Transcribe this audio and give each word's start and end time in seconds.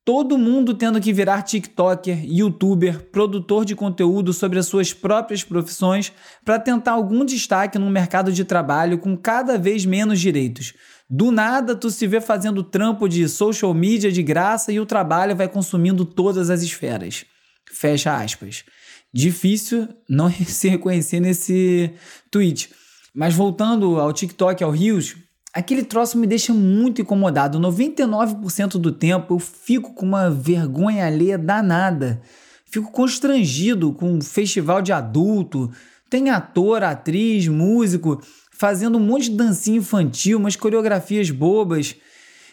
Todo 0.09 0.39
mundo 0.39 0.73
tendo 0.73 1.03
que 1.03 1.13
virar 1.13 1.43
TikToker, 1.43 2.25
YouTuber, 2.25 3.11
produtor 3.13 3.63
de 3.63 3.77
conteúdo 3.77 4.33
sobre 4.33 4.59
as 4.59 4.65
suas 4.65 4.91
próprias 4.91 5.45
profissões 5.45 6.11
para 6.43 6.59
tentar 6.59 6.93
algum 6.93 7.27
destaque 7.27 7.79
no 7.79 7.91
mercado 7.91 8.33
de 8.33 8.43
trabalho 8.43 8.97
com 8.97 9.15
cada 9.15 9.59
vez 9.59 9.85
menos 9.85 10.19
direitos. 10.19 10.73
Do 11.11 11.31
nada, 11.31 11.77
tu 11.77 11.91
se 11.91 12.07
vê 12.07 12.23
fazendo 12.23 12.63
trampo 12.63 13.07
de 13.07 13.29
social 13.29 13.75
media 13.75 14.11
de 14.11 14.23
graça 14.23 14.73
e 14.73 14.81
o 14.81 14.87
trabalho 14.87 15.37
vai 15.37 15.47
consumindo 15.47 16.07
todas 16.07 16.49
as 16.49 16.63
esferas. 16.63 17.27
Fecha 17.71 18.17
aspas. 18.17 18.65
Difícil 19.13 19.89
não 20.09 20.33
se 20.33 20.71
reconhecer 20.71 21.21
nesse 21.21 21.93
tweet. 22.31 22.71
Mas 23.15 23.35
voltando 23.35 24.01
ao 24.01 24.11
TikTok, 24.15 24.65
ao 24.65 24.71
Rios, 24.71 25.17
aquele 25.53 25.83
troço 25.83 26.19
me 26.19 26.27
deixa 26.27 26.53
muito 26.53 27.03
incomodado. 27.03 27.59
99% 27.59 28.79
do 28.79 28.93
tempo 28.93 29.35
eu 29.35 29.39
fico 29.39 29.95
com 29.95 30.07
uma 30.07 30.31
vergonha 30.31 31.07
alheia 31.07 31.39
danada. 31.39 32.21
Fico 32.65 32.93
constrangido 32.93 33.93
com 33.93 34.13
um 34.13 34.21
festival 34.21 34.83
de 34.83 34.93
adulto. 34.93 35.71
Tem 36.11 36.31
ator, 36.31 36.83
atriz, 36.83 37.49
músico 37.49 38.21
fazendo 38.59 38.99
um 38.99 39.01
monte 39.01 39.31
de 39.31 39.37
dancinha 39.37 39.79
infantil, 39.79 40.37
umas 40.37 40.57
coreografias 40.57 41.31
bobas. 41.31 41.95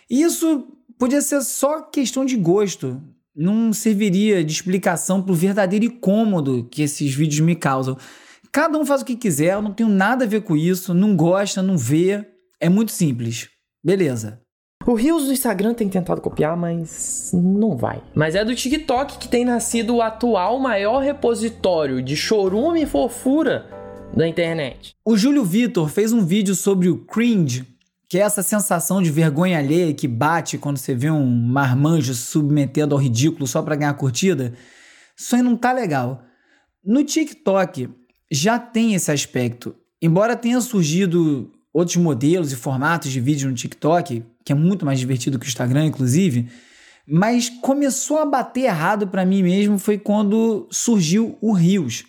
E 0.07 0.21
isso 0.21 0.67
podia 0.99 1.19
ser 1.19 1.41
só 1.41 1.81
questão 1.81 2.23
de 2.23 2.37
gosto. 2.37 3.01
Não 3.35 3.73
serviria 3.73 4.43
de 4.43 4.53
explicação 4.53 5.19
para 5.19 5.31
o 5.31 5.35
verdadeiro 5.35 5.85
incômodo 5.85 6.67
que 6.69 6.83
esses 6.83 7.11
vídeos 7.11 7.39
me 7.39 7.55
causam. 7.55 7.97
Cada 8.51 8.77
um 8.77 8.85
faz 8.85 9.01
o 9.01 9.05
que 9.05 9.15
quiser, 9.15 9.55
eu 9.55 9.61
não 9.63 9.73
tenho 9.73 9.89
nada 9.89 10.25
a 10.25 10.27
ver 10.27 10.43
com 10.43 10.55
isso, 10.55 10.93
não 10.93 11.15
gosta, 11.15 11.61
não 11.61 11.75
vê, 11.75 12.25
é 12.59 12.69
muito 12.69 12.91
simples. 12.91 13.49
Beleza. 13.83 14.41
O 14.85 14.93
Rios 14.93 15.25
do 15.25 15.33
Instagram 15.33 15.73
tem 15.73 15.89
tentado 15.89 16.21
copiar, 16.21 16.55
mas 16.55 17.31
não 17.33 17.75
vai. 17.75 18.03
Mas 18.13 18.35
é 18.35 18.45
do 18.45 18.53
TikTok 18.53 19.17
que 19.17 19.27
tem 19.27 19.43
nascido 19.43 19.95
o 19.95 20.01
atual 20.01 20.59
maior 20.59 20.99
repositório 20.99 22.03
de 22.03 22.15
chorume 22.15 22.83
e 22.83 22.85
fofura 22.85 23.65
da 24.15 24.27
internet. 24.27 24.93
O 25.03 25.17
Júlio 25.17 25.43
Vitor 25.43 25.89
fez 25.89 26.13
um 26.13 26.23
vídeo 26.23 26.53
sobre 26.53 26.87
o 26.87 26.99
cringe, 26.99 27.65
que 28.07 28.19
é 28.19 28.21
essa 28.21 28.43
sensação 28.43 29.01
de 29.01 29.09
vergonha 29.09 29.57
alheia 29.57 29.93
que 29.93 30.07
bate 30.07 30.57
quando 30.57 30.77
você 30.77 30.93
vê 30.93 31.09
um 31.09 31.25
marmanjo 31.25 32.13
se 32.13 32.27
submetendo 32.27 32.93
ao 32.93 33.01
ridículo 33.01 33.47
só 33.47 33.63
para 33.63 33.75
ganhar 33.75 33.93
curtida. 33.95 34.53
Isso 35.17 35.35
aí 35.35 35.41
não 35.41 35.57
tá 35.57 35.71
legal. 35.71 36.21
No 36.83 37.03
TikTok 37.03 37.89
já 38.31 38.59
tem 38.59 38.93
esse 38.93 39.11
aspecto. 39.11 39.75
Embora 39.99 40.35
tenha 40.35 40.61
surgido 40.61 41.51
outros 41.75 41.97
modelos 41.97 42.53
e 42.53 42.55
formatos 42.55 43.11
de 43.11 43.19
vídeo 43.19 43.49
no 43.49 43.53
TikTok, 43.53 44.23
que 44.45 44.53
é 44.53 44.55
muito 44.55 44.85
mais 44.85 44.97
divertido 44.97 45.37
que 45.37 45.45
o 45.45 45.49
Instagram, 45.49 45.87
inclusive, 45.87 46.47
mas 47.05 47.49
começou 47.49 48.17
a 48.17 48.25
bater 48.25 48.61
errado 48.61 49.09
para 49.09 49.25
mim 49.25 49.43
mesmo 49.43 49.77
foi 49.77 49.97
quando 49.97 50.69
surgiu 50.71 51.37
o 51.41 51.51
Reels. 51.51 52.05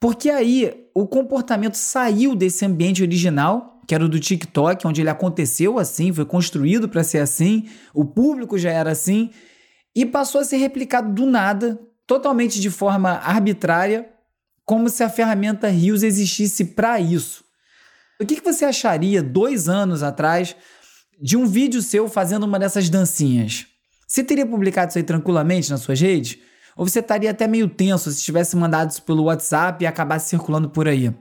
Porque 0.00 0.30
aí 0.30 0.88
o 0.94 1.06
comportamento 1.06 1.74
saiu 1.74 2.34
desse 2.34 2.64
ambiente 2.64 3.02
original, 3.02 3.78
que 3.86 3.94
era 3.94 4.06
o 4.06 4.08
do 4.08 4.18
TikTok, 4.18 4.86
onde 4.86 5.02
ele 5.02 5.10
aconteceu 5.10 5.78
assim, 5.78 6.10
foi 6.10 6.24
construído 6.24 6.88
para 6.88 7.04
ser 7.04 7.18
assim, 7.18 7.68
o 7.92 8.06
público 8.06 8.56
já 8.56 8.70
era 8.70 8.90
assim, 8.90 9.28
e 9.94 10.06
passou 10.06 10.40
a 10.40 10.44
ser 10.44 10.56
replicado 10.56 11.12
do 11.12 11.26
nada, 11.26 11.78
totalmente 12.06 12.58
de 12.58 12.70
forma 12.70 13.10
arbitrária, 13.10 14.08
como 14.64 14.88
se 14.88 15.04
a 15.04 15.10
ferramenta 15.10 15.68
Reels 15.68 16.02
existisse 16.02 16.64
para 16.64 16.98
isso. 16.98 17.43
O 18.20 18.24
que, 18.24 18.36
que 18.36 18.44
você 18.44 18.64
acharia 18.64 19.22
dois 19.22 19.68
anos 19.68 20.02
atrás 20.02 20.54
de 21.20 21.36
um 21.36 21.46
vídeo 21.46 21.82
seu 21.82 22.08
fazendo 22.08 22.44
uma 22.44 22.58
dessas 22.58 22.88
dancinhas? 22.88 23.66
Você 24.06 24.22
teria 24.22 24.46
publicado 24.46 24.90
isso 24.90 24.98
aí 24.98 25.04
tranquilamente 25.04 25.70
nas 25.70 25.80
suas 25.80 26.00
redes? 26.00 26.38
Ou 26.76 26.86
você 26.86 27.00
estaria 27.00 27.30
até 27.30 27.48
meio 27.48 27.68
tenso 27.68 28.10
se 28.12 28.22
tivesse 28.22 28.56
mandado 28.56 28.90
isso 28.90 29.02
pelo 29.02 29.24
WhatsApp 29.24 29.82
e 29.82 29.86
acabasse 29.86 30.30
circulando 30.30 30.70
por 30.70 30.86
aí? 30.86 31.12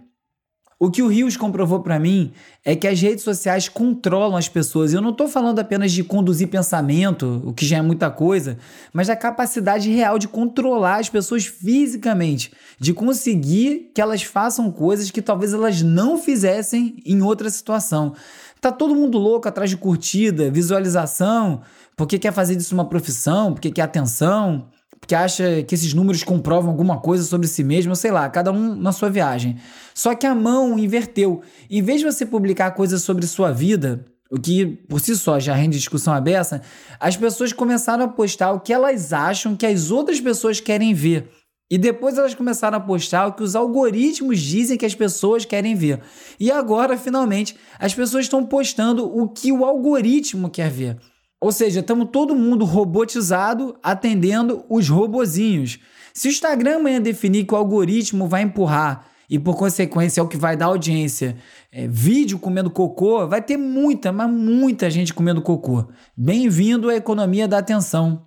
O 0.84 0.92
que 0.92 1.02
o 1.02 1.08
Rios 1.08 1.38
comprovou 1.38 1.80
para 1.80 1.98
mim 1.98 2.34
é 2.62 2.76
que 2.76 2.86
as 2.86 3.00
redes 3.00 3.24
sociais 3.24 3.70
controlam 3.70 4.36
as 4.36 4.50
pessoas. 4.50 4.92
Eu 4.92 5.00
não 5.00 5.12
estou 5.12 5.30
falando 5.30 5.60
apenas 5.60 5.94
de 5.94 6.04
conduzir 6.04 6.50
pensamento, 6.50 7.42
o 7.46 7.54
que 7.54 7.66
já 7.66 7.78
é 7.78 7.82
muita 7.82 8.12
coisa, 8.12 8.58
mas 8.92 9.08
da 9.08 9.16
capacidade 9.16 9.90
real 9.90 10.20
de 10.20 10.28
controlar 10.28 10.98
as 10.98 11.08
pessoas 11.08 11.46
fisicamente, 11.46 12.52
de 12.78 12.94
conseguir 12.94 13.92
que 13.96 14.02
elas 14.02 14.24
façam 14.24 14.70
coisas 14.70 15.10
que 15.10 15.22
talvez 15.22 15.54
elas 15.54 15.82
não 15.82 16.18
fizessem 16.18 16.98
em 17.06 17.22
outra 17.22 17.50
situação. 17.50 18.14
Tá 18.60 18.70
todo 18.70 18.94
mundo 18.94 19.18
louco 19.18 19.48
atrás 19.48 19.70
de 19.70 19.78
curtida, 19.78 20.52
visualização, 20.52 21.62
porque 21.96 22.20
quer 22.20 22.34
fazer 22.34 22.58
disso 22.58 22.76
uma 22.76 22.90
profissão, 22.90 23.54
porque 23.54 23.72
quer 23.72 23.84
atenção, 23.84 24.68
porque 25.04 25.16
acha 25.16 25.62
que 25.64 25.76
esses 25.76 25.94
números 25.94 26.24
comprovam 26.24 26.72
alguma 26.72 26.98
coisa 26.98 27.26
sobre 27.26 27.46
si 27.46 27.62
mesmo, 27.62 27.94
sei 27.94 28.10
lá, 28.10 28.30
cada 28.30 28.54
um 28.54 28.74
na 28.74 28.94
sua 28.94 29.10
viagem. 29.10 29.58
Só 29.94 30.16
que 30.16 30.26
a 30.26 30.34
mão 30.34 30.80
inverteu. 30.80 31.42
Em 31.70 31.82
vez 31.82 32.00
de 32.00 32.06
você 32.10 32.26
publicar 32.26 32.72
coisas 32.72 33.02
sobre 33.02 33.28
sua 33.28 33.52
vida, 33.52 34.06
o 34.32 34.40
que 34.40 34.66
por 34.66 35.02
si 35.02 35.14
só 35.18 35.42
já 35.42 35.54
rende 35.54 35.78
discussão 35.78 36.14
aberta, 36.14 36.62
as 37.02 37.18
pessoas 37.18 37.52
começaram 37.52 38.06
a 38.06 38.08
postar 38.08 38.54
o 38.54 38.62
que 38.62 38.72
elas 38.72 39.12
acham 39.12 39.58
que 39.58 39.66
as 39.66 39.92
outras 39.92 40.22
pessoas 40.22 40.62
querem 40.62 40.94
ver. 40.94 41.30
E 41.70 41.78
depois 41.78 42.18
elas 42.18 42.34
começaram 42.34 42.78
a 42.78 42.82
postar 42.82 43.28
o 43.28 43.34
que 43.34 43.44
os 43.44 43.58
algoritmos 43.58 44.40
dizem 44.40 44.78
que 44.78 44.86
as 44.86 44.96
pessoas 44.96 45.44
querem 45.44 45.76
ver. 45.76 46.00
E 46.40 46.50
agora, 46.50 46.98
finalmente, 46.98 47.58
as 47.78 47.94
pessoas 47.94 48.24
estão 48.24 48.46
postando 48.46 49.06
o 49.06 49.28
que 49.28 49.52
o 49.52 49.66
algoritmo 49.66 50.50
quer 50.50 50.72
ver. 50.72 50.98
Ou 51.44 51.52
seja, 51.52 51.82
estamos 51.82 52.08
todo 52.10 52.34
mundo 52.34 52.64
robotizado 52.64 53.76
atendendo 53.84 54.64
os 54.70 54.88
robozinhos. 54.88 55.78
Se 56.14 56.30
o 56.30 56.32
Instagram 56.32 56.78
amanhã 56.78 57.02
definir 57.02 57.44
que 57.44 57.54
o 57.54 57.58
algoritmo 57.58 58.30
vai 58.30 58.44
empurrar 58.44 59.08
e 59.30 59.38
por 59.38 59.58
consequência 59.58 60.22
é 60.22 60.24
o 60.24 60.28
que 60.30 60.38
vai 60.38 60.56
dar 60.56 60.68
audiência, 60.68 61.36
é, 61.70 61.86
vídeo 61.86 62.40
comendo 62.40 62.72
cocô, 62.72 63.28
vai 63.28 63.42
ter 63.42 63.58
muita, 63.58 64.10
mas 64.10 64.32
muita 64.32 64.90
gente 64.90 65.14
comendo 65.14 65.42
cocô. 65.42 65.90
Bem-vindo 66.16 66.90
à 66.90 66.96
economia 66.96 67.46
da 67.46 67.58
atenção. 67.58 68.26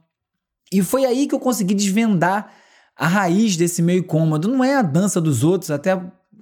E 0.71 0.83
foi 0.83 1.07
aí 1.07 1.27
que 1.27 1.35
eu 1.35 1.41
consegui 1.41 1.73
desvendar 1.73 2.53
A 2.95 3.07
raiz 3.07 3.57
desse 3.57 3.81
meio 3.81 4.05
cômodo 4.05 4.47
não 4.47 4.62
é 4.62 4.77
a 4.77 4.83
dança 4.83 5.23
dos 5.23 5.43
outros, 5.43 5.71
até 5.71 5.99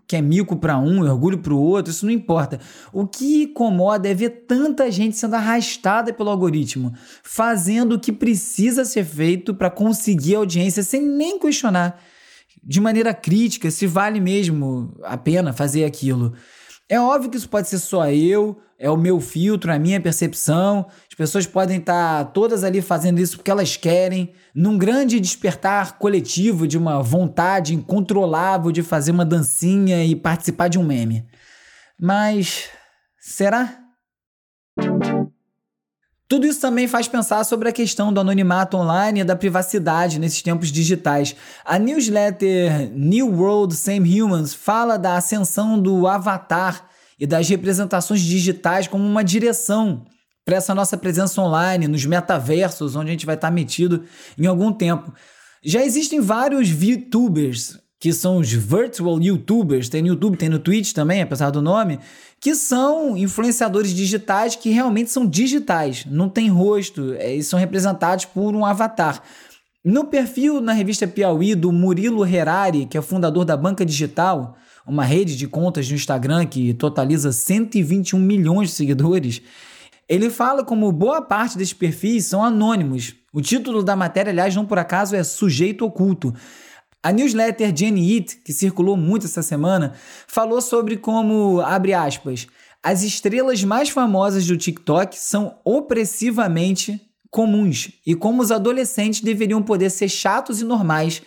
que 0.07 0.17
é 0.17 0.21
mico 0.21 0.57
para 0.57 0.79
um 0.79 1.01
orgulho 1.01 1.39
para 1.39 1.55
o 1.55 1.61
outro, 1.61 1.91
isso 1.91 2.05
não 2.05 2.13
importa. 2.13 2.61
O 2.93 3.07
que 3.07 3.45
incomoda 3.45 4.09
é 4.09 4.15
ver 4.15 4.45
tanta 4.47 4.91
gente 4.91 5.17
sendo 5.17 5.35
arrastada 5.35 6.13
pelo 6.13 6.31
algoritmo, 6.31 6.93
fazendo 7.23 7.95
o 7.95 8.01
que 8.01 8.13
precisa 8.13 8.85
ser 8.85 9.05
feito 9.05 9.55
para 9.55 9.71
conseguir 9.71 10.35
audiência 10.35 10.83
sem 10.83 11.03
nem 11.03 11.39
questionar 11.39 11.99
de 12.67 12.81
maneira 12.81 13.13
crítica 13.13 13.71
se 13.71 13.87
vale 13.87 14.21
mesmo 14.21 14.95
a 15.03 15.17
pena 15.17 15.53
fazer 15.53 15.85
aquilo. 15.85 16.33
É 16.89 17.01
óbvio 17.01 17.31
que 17.31 17.37
isso 17.37 17.49
pode 17.49 17.69
ser 17.69 17.79
só 17.79 18.11
eu, 18.11 18.61
é 18.79 18.91
o 18.91 18.97
meu 18.97 19.21
filtro, 19.21 19.73
a 19.73 19.79
minha 19.79 20.01
percepção. 20.01 20.87
As 21.09 21.15
pessoas 21.17 21.47
podem 21.47 21.79
estar 21.79 22.27
todas 22.33 22.63
ali 22.63 22.83
fazendo 22.83 23.21
isso 23.21 23.37
porque 23.37 23.51
elas 23.51 23.77
querem, 23.77 24.35
num 24.55 24.77
grande 24.77 25.21
despertar 25.21 25.99
coletivo 25.99 26.67
de 26.67 26.77
uma 26.77 27.03
vontade 27.03 27.75
incontrolável 27.75 28.71
de 28.71 28.83
fazer 28.83 29.13
uma 29.13 29.25
dancinha 29.25 30.05
e 30.05 30.15
participar 30.15 30.69
de 30.69 30.79
um 30.79 30.85
meme. 30.85 31.27
Mas 31.99 32.69
será? 33.19 33.84
Tudo 36.27 36.47
isso 36.47 36.61
também 36.61 36.89
faz 36.89 37.07
pensar 37.07 37.45
sobre 37.45 37.69
a 37.69 37.73
questão 37.73 38.13
do 38.13 38.19
anonimato 38.19 38.79
online 38.79 39.21
e 39.21 39.25
da 39.25 39.37
privacidade 39.37 40.19
nesses 40.19 40.41
tempos 40.41 40.73
digitais. 40.73 41.37
A 41.65 41.79
newsletter 41.79 42.91
New 42.95 43.31
World 43.31 43.75
Same 43.75 44.23
Humans 44.23 44.55
fala 44.55 44.97
da 44.97 45.17
ascensão 45.17 45.79
do 45.79 46.07
avatar 46.09 46.89
e 47.21 47.27
das 47.27 47.49
representações 47.49 48.23
digitais 48.23 48.89
como 48.89 49.05
uma 49.05 49.23
direção 49.23 50.07
para 50.45 50.57
essa 50.57 50.75
nossa 50.75 50.97
presença 50.97 51.41
online, 51.41 51.89
nos 51.89 52.05
metaversos, 52.05 52.97
onde 52.97 53.09
a 53.09 53.13
gente 53.13 53.27
vai 53.27 53.35
estar 53.35 53.51
metido 53.51 54.05
em 54.39 54.47
algum 54.47 54.73
tempo. 54.73 55.13
Já 55.63 55.83
existem 55.83 56.21
vários 56.21 56.69
VTubers, 56.69 57.79
que 58.05 58.13
são 58.13 58.37
os 58.37 58.53
virtual 58.53 59.19
YouTubers, 59.19 59.89
tem 59.89 60.03
no 60.03 60.09
YouTube, 60.09 60.37
tem 60.37 60.51
no 60.51 60.59
Twitch 60.59 60.93
também, 60.93 61.23
apesar 61.23 61.49
do 61.49 61.63
nome, 61.63 61.99
que 62.39 62.55
são 62.55 63.17
influenciadores 63.17 63.95
digitais 63.95 64.55
que 64.55 64.69
realmente 64.69 65.11
são 65.11 65.27
digitais, 65.27 66.05
não 66.05 66.29
tem 66.29 66.51
rosto, 66.51 67.15
é, 67.15 67.35
e 67.35 67.43
são 67.43 67.59
representados 67.59 68.27
por 68.27 68.55
um 68.55 68.63
avatar. 68.63 69.23
No 69.83 70.05
perfil 70.05 70.61
na 70.61 70.75
revista 70.75 71.09
Piauí 71.09 71.55
do 71.55 71.73
Murilo 71.73 72.27
Herari, 72.27 72.85
que 72.85 72.99
é 72.99 73.01
fundador 73.01 73.47
da 73.47 73.57
Banca 73.57 73.87
Digital, 73.87 74.55
uma 74.87 75.03
rede 75.03 75.35
de 75.35 75.49
contas 75.49 75.89
no 75.89 75.95
Instagram 75.95 76.45
que 76.45 76.75
totaliza 76.75 77.33
121 77.33 78.19
milhões 78.19 78.69
de 78.69 78.75
seguidores, 78.75 79.41
ele 80.07 80.29
fala 80.29 80.63
como 80.63 80.93
boa 80.93 81.23
parte 81.23 81.57
desses 81.57 81.73
perfis 81.73 82.27
são 82.27 82.45
anônimos. 82.45 83.15
O 83.33 83.41
título 83.41 83.83
da 83.83 83.97
matéria, 83.97 84.31
aliás, 84.31 84.55
não 84.55 84.67
por 84.67 84.79
acaso, 84.79 85.17
é 85.17 85.25
Sujeito 85.25 85.87
Oculto. 85.87 86.35
A 87.05 87.13
newsletter 87.13 87.71
Jenny 87.77 88.17
It, 88.17 88.37
que 88.39 88.51
circulou 88.51 88.97
muito 88.97 89.27
essa 89.27 89.43
semana, 89.43 89.93
falou 90.27 90.63
sobre 90.63 90.97
como, 90.97 91.61
abre 91.61 91.93
aspas, 91.93 92.47
as 92.83 93.03
estrelas 93.03 93.63
mais 93.63 93.91
famosas 93.91 94.47
do 94.47 94.57
TikTok 94.57 95.15
são 95.19 95.59
opressivamente 95.63 96.99
comuns 97.31 97.91
e 98.07 98.15
como 98.15 98.41
os 98.41 98.51
adolescentes 98.51 99.21
deveriam 99.21 99.63
poder 99.63 99.91
ser 99.91 100.09
chatos 100.09 100.63
e 100.63 100.65
normais 100.65 101.21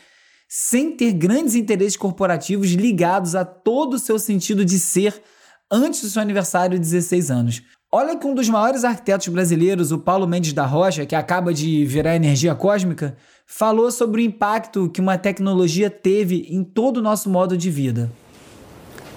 sem 0.49 0.97
ter 0.97 1.13
grandes 1.13 1.53
interesses 1.53 1.95
corporativos 1.95 2.71
ligados 2.71 3.35
a 3.35 3.45
todo 3.45 3.93
o 3.93 3.99
seu 3.99 4.17
sentido 4.17 4.65
de 4.65 4.79
ser 4.79 5.21
antes 5.69 6.01
do 6.01 6.09
seu 6.09 6.23
aniversário 6.23 6.79
de 6.79 6.85
16 6.85 7.29
anos. 7.29 7.61
Olha 7.91 8.17
que 8.17 8.25
um 8.25 8.33
dos 8.33 8.49
maiores 8.49 8.83
arquitetos 8.83 9.27
brasileiros, 9.27 9.91
o 9.91 9.99
Paulo 9.99 10.27
Mendes 10.27 10.53
da 10.53 10.65
Rocha, 10.65 11.05
que 11.05 11.15
acaba 11.15 11.53
de 11.53 11.85
virar 11.85 12.15
energia 12.15 12.55
cósmica, 12.55 13.15
falou 13.47 13.89
sobre 13.89 14.21
o 14.21 14.25
impacto 14.25 14.89
que 14.89 14.99
uma 14.99 15.17
tecnologia 15.17 15.89
teve 15.89 16.45
em 16.49 16.65
todo 16.65 16.97
o 16.97 17.01
nosso 17.01 17.29
modo 17.29 17.57
de 17.57 17.71
vida. 17.71 18.11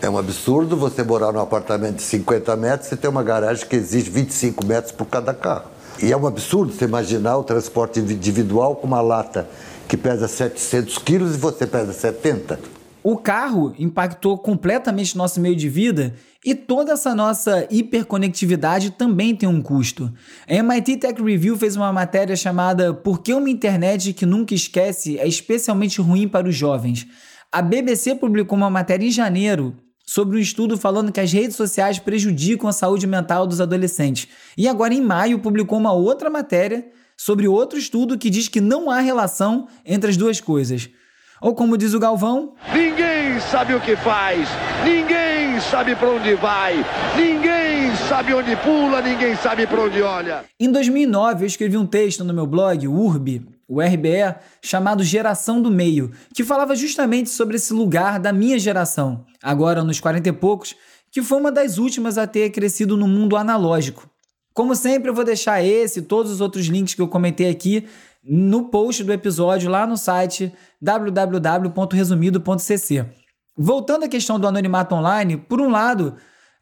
É 0.01 0.09
um 0.09 0.17
absurdo 0.17 0.77
você 0.77 1.03
morar 1.03 1.33
num 1.33 1.41
apartamento 1.41 1.97
de 1.97 2.03
50 2.03 2.57
metros 2.57 2.91
e 2.93 2.97
ter 2.97 3.09
uma 3.09 3.25
garagem 3.25 3.67
que 3.67 3.77
exige 3.77 4.09
25 4.09 4.65
metros 4.65 4.93
por 4.93 5.05
cada 5.07 5.35
carro. 5.35 5.67
E 6.01 6.11
é 6.11 6.17
um 6.17 6.27
absurdo 6.27 6.73
você 6.73 6.87
imaginar 6.87 7.37
o 7.37 7.45
transporte 7.45 8.01
individual 8.01 8.77
com 8.77 8.87
uma 8.87 9.03
lata 9.03 9.47
que 9.87 9.97
pesa 9.97 10.27
700 10.29 10.97
quilos 10.99 11.35
e 11.35 11.39
você 11.39 11.67
pesa 11.67 11.93
70. 11.93 12.80
O 13.03 13.17
carro 13.17 13.75
impactou 13.79 14.37
completamente 14.37 15.17
nosso 15.17 15.41
meio 15.41 15.57
de 15.57 15.71
vida 15.71 16.15
e 16.45 16.55
toda 16.55 16.93
essa 16.93 17.15
nossa 17.15 17.67
hiperconectividade 17.71 18.91
também 18.91 19.35
tem 19.35 19.49
um 19.49 19.63
custo. 19.63 20.13
A 20.47 20.55
MIT 20.55 20.99
Tech 20.99 21.23
Review 21.23 21.57
fez 21.57 21.77
uma 21.77 21.91
matéria 21.93 22.37
chamada 22.37 22.93
Por 22.93 23.23
que 23.23 23.33
uma 23.33 23.49
internet 23.49 24.13
que 24.13 24.27
nunca 24.27 24.55
esquece 24.55 25.19
é 25.19 25.27
especialmente 25.27 25.99
ruim 26.01 26.29
para 26.29 26.47
os 26.47 26.55
jovens? 26.55 27.07
A 27.51 27.63
BBC 27.63 28.15
publicou 28.17 28.57
uma 28.57 28.69
matéria 28.69 29.07
em 29.07 29.11
janeiro 29.11 29.75
sobre 30.07 30.37
um 30.37 30.41
estudo 30.41 30.77
falando 30.77 31.11
que 31.11 31.21
as 31.21 31.33
redes 31.33 31.57
sociais 31.57 31.99
prejudicam 31.99 32.69
a 32.69 32.73
saúde 32.73 33.07
mental 33.07 33.47
dos 33.47 33.63
adolescentes. 33.63 34.29
E 34.59 34.69
agora, 34.69 34.93
em 34.93 35.01
maio, 35.01 35.39
publicou 35.39 35.79
uma 35.79 35.93
outra 35.93 36.29
matéria 36.29 36.87
sobre 37.17 37.49
outro 37.49 37.79
estudo 37.79 38.19
que 38.19 38.29
diz 38.29 38.47
que 38.47 38.61
não 38.61 38.91
há 38.91 39.01
relação 39.01 39.69
entre 39.87 40.11
as 40.11 40.17
duas 40.17 40.41
coisas. 40.41 40.91
Ou 41.41 41.55
como 41.55 41.79
diz 41.79 41.95
o 41.95 41.99
Galvão: 41.99 42.53
Ninguém 42.75 43.41
sabe 43.41 43.75
o 43.75 43.81
que 43.81 43.97
faz, 43.97 44.47
ninguém 44.85 45.59
sabe 45.61 45.97
para 45.97 46.11
onde 46.11 46.35
vai, 46.35 46.75
ninguém 47.17 47.97
sabe 48.09 48.35
onde 48.35 48.55
pula, 48.57 49.01
ninguém 49.01 49.35
sabe 49.37 49.67
para 49.67 49.81
onde 49.81 50.03
olha. 50.03 50.45
Em 50.59 50.71
2009, 50.71 51.45
eu 51.45 51.47
escrevi 51.47 51.79
um 51.79 51.87
texto 51.87 52.25
no 52.25 52.35
meu 52.35 52.47
blog, 52.47 52.87
o 52.87 52.93
URB, 52.93 53.43
o 53.67 53.81
RBE, 53.81 54.35
chamado 54.61 55.03
Geração 55.03 55.63
do 55.63 55.71
Meio, 55.71 56.11
que 56.35 56.45
falava 56.45 56.77
justamente 56.77 57.31
sobre 57.31 57.57
esse 57.57 57.73
lugar 57.73 58.21
da 58.21 58.33
minha 58.35 58.59
geração, 58.59 59.25
agora 59.43 59.83
nos 59.83 59.99
40 59.99 60.29
e 60.29 60.33
poucos, 60.33 60.77
que 61.11 61.23
foi 61.23 61.41
uma 61.41 61.51
das 61.51 61.79
últimas 61.79 62.19
a 62.19 62.27
ter 62.27 62.51
crescido 62.51 62.99
no 62.99 63.09
mundo 63.09 63.35
analógico. 63.35 64.11
Como 64.53 64.75
sempre, 64.75 65.09
eu 65.09 65.15
vou 65.15 65.25
deixar 65.25 65.65
esse 65.65 66.01
e 66.01 66.03
todos 66.03 66.31
os 66.31 66.41
outros 66.41 66.67
links 66.67 66.93
que 66.95 67.01
eu 67.01 67.09
comentei 67.09 67.49
aqui 67.49 67.87
no 68.23 68.69
post 68.69 69.03
do 69.03 69.13
episódio 69.13 69.69
lá 69.71 69.87
no 69.87 69.97
site 69.97 70.53
www.resumido.cc. 70.81 73.07
Voltando 73.57 74.05
à 74.05 74.09
questão 74.09 74.39
do 74.39 74.47
anonimato 74.47 74.95
online, 74.95 75.37
por 75.37 75.61
um 75.61 75.69
lado, 75.71 76.15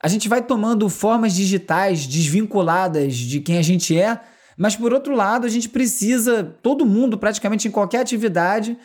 a 0.03 0.09
gente 0.09 0.29
vai 0.29 0.43
tomando 0.43 0.89
formas 0.89 1.35
digitais 1.35 2.07
desvinculadas 2.07 3.17
de 3.17 3.41
quem 3.41 3.59
a 3.59 3.63
gente 3.63 3.99
é, 3.99 4.21
mas 4.57 4.75
por 4.75 4.93
outro 4.93 5.15
lado, 5.15 5.47
a 5.47 5.49
gente 5.49 5.69
precisa, 5.69 6.43
todo 6.63 6.87
mundo, 6.87 7.19
praticamente 7.19 7.69
em 7.69 7.71
qualquer 7.71 8.01
atividade, 8.01 8.77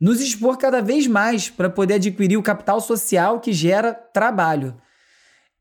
nos 0.00 0.20
expor 0.20 0.56
cada 0.56 0.80
vez 0.80 1.06
mais 1.06 1.50
para 1.50 1.68
poder 1.68 1.94
adquirir 1.94 2.38
o 2.38 2.42
capital 2.42 2.80
social 2.80 3.40
que 3.40 3.52
gera 3.52 3.92
trabalho. 3.92 4.74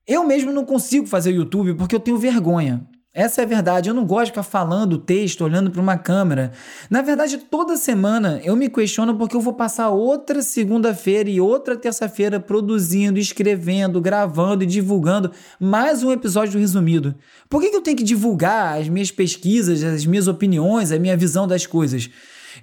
Eu 0.07 0.25
mesmo 0.25 0.51
não 0.51 0.65
consigo 0.65 1.05
fazer 1.05 1.31
o 1.31 1.35
YouTube 1.35 1.75
porque 1.75 1.93
eu 1.93 1.99
tenho 1.99 2.17
vergonha. 2.17 2.87
Essa 3.19 3.41
é 3.41 3.43
a 3.43 3.47
verdade. 3.47 3.89
Eu 3.89 3.93
não 3.93 4.05
gosto 4.05 4.27
de 4.27 4.31
ficar 4.31 4.43
falando 4.43 4.97
texto, 4.97 5.43
olhando 5.43 5.69
para 5.69 5.81
uma 5.81 5.97
câmera. 5.97 6.53
Na 6.89 7.01
verdade, 7.01 7.37
toda 7.37 7.75
semana 7.75 8.39
eu 8.45 8.55
me 8.55 8.69
questiono 8.69 9.17
porque 9.17 9.35
eu 9.35 9.41
vou 9.41 9.51
passar 9.51 9.89
outra 9.89 10.41
segunda-feira 10.41 11.29
e 11.29 11.41
outra 11.41 11.75
terça-feira 11.75 12.39
produzindo, 12.39 13.19
escrevendo, 13.19 13.99
gravando 13.99 14.63
e 14.63 14.65
divulgando 14.65 15.33
mais 15.59 16.01
um 16.01 16.13
episódio 16.13 16.53
do 16.53 16.59
Resumido. 16.59 17.13
Por 17.49 17.61
que, 17.61 17.71
que 17.71 17.75
eu 17.75 17.81
tenho 17.81 17.97
que 17.97 18.03
divulgar 18.05 18.79
as 18.79 18.87
minhas 18.87 19.11
pesquisas, 19.11 19.83
as 19.83 20.05
minhas 20.05 20.29
opiniões, 20.29 20.89
a 20.89 20.97
minha 20.97 21.17
visão 21.17 21.45
das 21.45 21.65
coisas? 21.65 22.09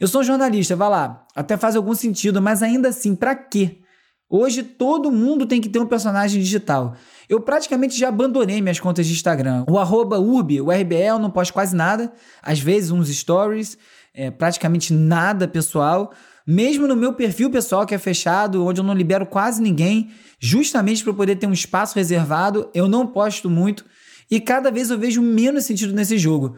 Eu 0.01 0.09
sou 0.09 0.23
um 0.23 0.25
jornalista, 0.25 0.75
vai 0.75 0.89
lá, 0.89 1.27
até 1.35 1.59
faz 1.59 1.77
algum 1.77 1.95
sentido, 1.95 2.41
mas 2.41 2.63
ainda 2.63 2.89
assim, 2.89 3.15
para 3.15 3.35
quê? 3.35 3.81
Hoje 4.29 4.65
todo 4.65 5.13
mundo 5.13 5.47
tem 5.47 5.61
que 5.61 5.69
ter 5.69 5.79
um 5.79 5.87
personagem 5.87 6.43
digital. 6.43 6.97
Eu 7.29 7.41
praticamente 7.41 7.97
já 7.97 8.09
abandonei 8.09 8.61
minhas 8.61 8.81
contas 8.81 9.07
de 9.07 9.13
Instagram. 9.13 9.65
O 9.69 9.79
arroba 9.79 10.19
urb, 10.19 10.61
o 10.61 10.71
RBL, 10.71 10.95
eu 10.95 11.19
não 11.19 11.31
posto 11.31 11.53
quase 11.53 11.77
nada. 11.77 12.13
Às 12.43 12.59
vezes 12.59 12.91
uns 12.91 13.09
stories, 13.09 13.79
é, 14.13 14.31
praticamente 14.31 14.93
nada 14.93 15.47
pessoal. 15.47 16.13
Mesmo 16.45 16.89
no 16.89 16.97
meu 16.97 17.13
perfil 17.13 17.51
pessoal 17.51 17.87
que 17.87 17.95
é 17.95 17.99
fechado, 17.99 18.65
onde 18.65 18.81
eu 18.81 18.85
não 18.85 18.95
libero 18.95 19.27
quase 19.27 19.63
ninguém, 19.63 20.11
justamente 20.41 21.05
para 21.05 21.13
poder 21.13 21.37
ter 21.37 21.47
um 21.47 21.53
espaço 21.53 21.95
reservado, 21.95 22.69
eu 22.75 22.89
não 22.89 23.07
posto 23.07 23.49
muito. 23.49 23.85
E 24.29 24.41
cada 24.41 24.73
vez 24.73 24.91
eu 24.91 24.99
vejo 24.99 25.23
menos 25.23 25.65
sentido 25.65 25.93
nesse 25.93 26.19
jogo. 26.19 26.57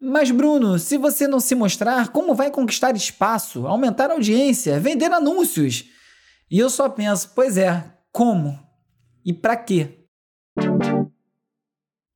Mas, 0.00 0.30
Bruno, 0.30 0.78
se 0.78 0.98
você 0.98 1.26
não 1.26 1.40
se 1.40 1.54
mostrar, 1.54 2.08
como 2.08 2.34
vai 2.34 2.50
conquistar 2.50 2.94
espaço, 2.94 3.66
aumentar 3.66 4.10
audiência, 4.10 4.78
vender 4.78 5.10
anúncios? 5.10 5.84
E 6.50 6.58
eu 6.58 6.70
só 6.70 6.88
penso, 6.88 7.32
pois 7.34 7.58
é, 7.58 7.84
como? 8.10 8.58
E 9.22 9.34
para 9.34 9.54
quê? 9.54 9.98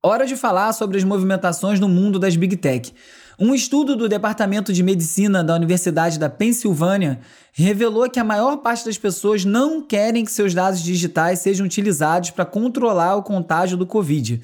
Hora 0.03 0.25
de 0.25 0.35
falar 0.35 0.73
sobre 0.73 0.97
as 0.97 1.03
movimentações 1.03 1.79
no 1.79 1.87
mundo 1.87 2.17
das 2.17 2.35
Big 2.35 2.57
Tech. 2.57 2.91
Um 3.39 3.53
estudo 3.53 3.95
do 3.95 4.09
Departamento 4.09 4.73
de 4.73 4.81
Medicina 4.81 5.43
da 5.43 5.55
Universidade 5.55 6.17
da 6.17 6.29
Pensilvânia 6.29 7.19
revelou 7.51 8.09
que 8.09 8.19
a 8.19 8.23
maior 8.23 8.57
parte 8.57 8.85
das 8.85 8.97
pessoas 8.97 9.45
não 9.45 9.81
querem 9.81 10.25
que 10.25 10.31
seus 10.31 10.53
dados 10.53 10.81
digitais 10.81 11.39
sejam 11.39 11.65
utilizados 11.65 12.31
para 12.31 12.45
controlar 12.45 13.15
o 13.15 13.23
contágio 13.23 13.77
do 13.77 13.85
Covid. 13.85 14.41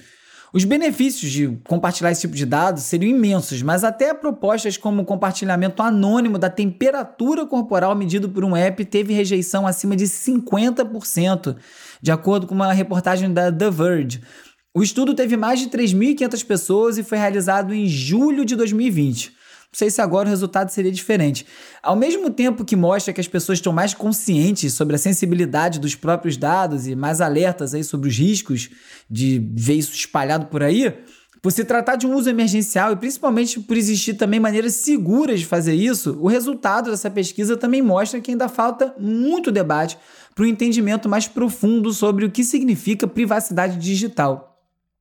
Os 0.52 0.64
benefícios 0.64 1.32
de 1.32 1.60
compartilhar 1.68 2.12
esse 2.12 2.22
tipo 2.22 2.36
de 2.36 2.46
dados 2.46 2.84
seriam 2.84 3.16
imensos, 3.16 3.62
mas 3.62 3.84
até 3.84 4.14
propostas 4.16 4.78
como 4.78 5.04
o 5.04 5.06
compartilhamento 5.06 5.84
anônimo 5.84 6.40
da 6.40 6.50
temperatura 6.50 7.46
corporal 7.46 7.96
medido 7.96 8.28
por 8.28 8.44
um 8.44 8.56
app 8.56 8.84
teve 8.86 9.14
rejeição 9.14 9.68
acima 9.68 9.96
de 9.96 10.06
50%, 10.06 11.56
de 12.02 12.12
acordo 12.12 12.48
com 12.48 12.56
uma 12.56 12.74
reportagem 12.74 13.32
da 13.32 13.52
The 13.52 13.70
Verge. 13.70 14.22
O 14.74 14.82
estudo 14.82 15.14
teve 15.14 15.38
mais 15.38 15.60
de 15.60 15.68
3.500 15.70 16.46
pessoas 16.46 16.98
e 16.98 17.04
foi 17.04 17.18
realizado 17.18 17.74
em 17.74 17.88
julho 17.88 18.44
de 18.44 18.56
2020. 18.56 19.39
Não 19.72 19.78
sei 19.78 19.92
se 19.92 20.02
agora 20.02 20.28
o 20.28 20.30
resultado 20.30 20.70
seria 20.70 20.92
diferente. 20.92 21.46
Ao 21.84 21.96
mesmo 21.96 22.32
tempo 22.32 22.66
que 22.66 22.76
mostra 22.76 23.14
que 23.14 23.22
as 23.22 23.28
pessoas 23.28 23.60
estão 23.60 23.72
mais 23.72 23.94
conscientes 23.94 24.74
sobre 24.74 24.96
a 24.96 25.00
sensibilidade 25.00 25.80
dos 25.80 25.94
próprios 25.94 26.38
dados 26.38 26.88
e 26.88 26.96
mais 26.96 27.22
alertas 27.22 27.76
aí 27.76 27.84
sobre 27.84 28.10
os 28.10 28.18
riscos 28.18 28.72
de 29.08 29.40
ver 29.54 29.76
isso 29.76 29.94
espalhado 29.94 30.48
por 30.48 30.64
aí, 30.64 30.92
por 31.40 31.52
se 31.52 31.64
tratar 31.64 31.98
de 31.98 32.08
um 32.08 32.16
uso 32.16 32.30
emergencial 32.30 32.92
e 32.92 32.96
principalmente 32.96 33.60
por 33.60 33.78
existir 33.78 34.16
também 34.16 34.40
maneiras 34.40 34.74
seguras 34.74 35.40
de 35.40 35.46
fazer 35.46 35.76
isso, 35.76 36.18
o 36.20 36.28
resultado 36.28 36.90
dessa 36.90 37.10
pesquisa 37.10 37.56
também 37.56 37.82
mostra 37.82 38.20
que 38.20 38.32
ainda 38.32 38.50
falta 38.50 38.96
muito 39.00 39.52
debate 39.52 40.00
para 40.34 40.46
um 40.46 40.48
entendimento 40.48 41.08
mais 41.08 41.28
profundo 41.28 41.94
sobre 41.94 42.26
o 42.26 42.32
que 42.32 42.44
significa 42.44 43.08
privacidade 43.08 43.78
digital. 43.78 44.49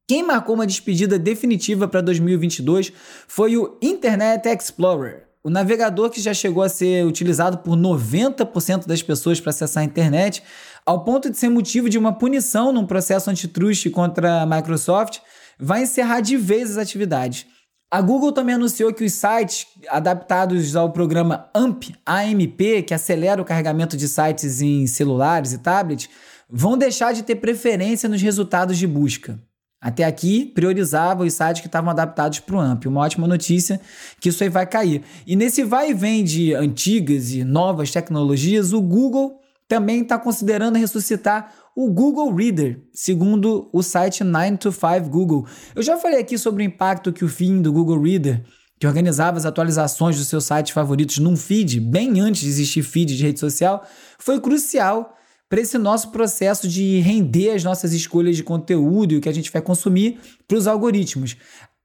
Quem 0.09 0.23
marcou 0.23 0.55
uma 0.55 0.67
despedida 0.67 1.19
definitiva 1.19 1.87
para 1.87 2.00
2022 2.00 2.91
foi 3.27 3.59
o 3.59 3.77
Internet 3.83 4.49
Explorer, 4.49 5.29
o 5.45 5.50
navegador 5.50 6.09
que 6.09 6.19
já 6.19 6.33
chegou 6.33 6.62
a 6.62 6.69
ser 6.71 7.05
utilizado 7.05 7.59
por 7.59 7.77
90% 7.77 8.87
das 8.87 9.03
pessoas 9.03 9.38
para 9.38 9.50
acessar 9.50 9.83
a 9.83 9.85
internet, 9.85 10.43
ao 10.87 11.05
ponto 11.05 11.29
de 11.29 11.37
ser 11.37 11.50
motivo 11.50 11.91
de 11.91 11.99
uma 11.99 12.15
punição 12.15 12.73
num 12.73 12.87
processo 12.87 13.29
antitruste 13.29 13.91
contra 13.91 14.41
a 14.41 14.47
Microsoft, 14.47 15.19
vai 15.61 15.83
encerrar 15.83 16.23
de 16.23 16.38
vez 16.38 16.71
as 16.71 16.79
atividades. 16.79 17.45
A 17.91 18.00
Google 18.00 18.33
também 18.33 18.55
anunciou 18.55 18.95
que 18.95 19.05
os 19.05 19.12
sites 19.12 19.67
adaptados 19.91 20.75
ao 20.75 20.91
programa 20.91 21.50
AMP, 21.55 21.95
AMP, 22.07 22.83
que 22.87 22.95
acelera 22.95 23.43
o 23.43 23.45
carregamento 23.45 23.95
de 23.95 24.09
sites 24.09 24.62
em 24.62 24.87
celulares 24.87 25.53
e 25.53 25.59
tablets, 25.59 26.09
vão 26.49 26.79
deixar 26.79 27.12
de 27.12 27.23
ter 27.23 27.37
preferência 27.37 28.09
nos 28.09 28.23
resultados 28.23 28.79
de 28.79 28.87
busca. 28.87 29.38
Até 29.80 30.04
aqui, 30.04 30.44
priorizava 30.44 31.25
os 31.25 31.32
sites 31.32 31.61
que 31.61 31.68
estavam 31.68 31.90
adaptados 31.90 32.40
para 32.40 32.56
o 32.56 32.61
AMP. 32.61 32.87
Uma 32.87 33.02
ótima 33.02 33.28
notícia 33.28 33.80
que 34.20 34.28
isso 34.28 34.42
aí 34.42 34.49
vai 34.49 34.66
cair. 34.66 35.02
E 35.26 35.37
nesse 35.37 35.62
vai 35.62 35.90
e 35.90 35.94
vem 35.94 36.25
de 36.25 36.52
antigas 36.52 37.30
e 37.30 37.44
novas 37.44 37.92
tecnologias, 37.92 38.73
o 38.73 38.80
Google 38.80 39.38
também 39.68 40.02
está 40.02 40.18
considerando 40.18 40.78
ressuscitar 40.78 41.52
o 41.76 41.92
Google 41.92 42.35
Reader, 42.35 42.82
segundo 42.92 43.68
o 43.73 43.82
site 43.85 44.25
9 44.25 44.56
to 44.56 44.73
5 44.73 45.08
Google. 45.08 45.47
Eu 45.76 45.82
já 45.82 45.97
falei 45.97 46.18
aqui 46.18 46.37
sobre 46.37 46.64
o 46.64 46.66
impacto 46.66 47.12
que 47.12 47.25
o 47.25 47.28
fim 47.28 47.62
do 47.62 47.73
Google 47.73 48.02
Reader, 48.02 48.42
que 48.80 48.87
organizava 48.87 49.37
as 49.37 49.47
atualizações 49.47 50.16
dos 50.16 50.26
seus 50.26 50.44
sites 50.44 50.73
favoritos 50.73 51.18
num 51.18 51.37
feed, 51.37 51.78
bem 51.78 52.18
antes 52.18 52.40
de 52.40 52.49
existir 52.49 52.82
feed 52.82 53.16
de 53.16 53.23
rede 53.23 53.38
social, 53.38 53.87
foi 54.18 54.40
crucial 54.40 55.14
para 55.49 55.61
esse 55.61 55.78
nosso 55.78 56.11
processo 56.11 56.69
de 56.69 57.00
render 57.00 57.50
as 57.50 57.64
nossas 57.64 57.93
escolhas 57.93 58.37
de 58.37 58.43
conteúdo 58.43 59.14
e 59.14 59.17
o 59.17 59.21
que 59.21 59.28
a 59.28 59.35
gente 59.35 59.50
vai 59.50 59.62
consumir 59.62 60.19
para 60.47 60.59
os 60.59 60.67
algoritmos. 60.67 61.37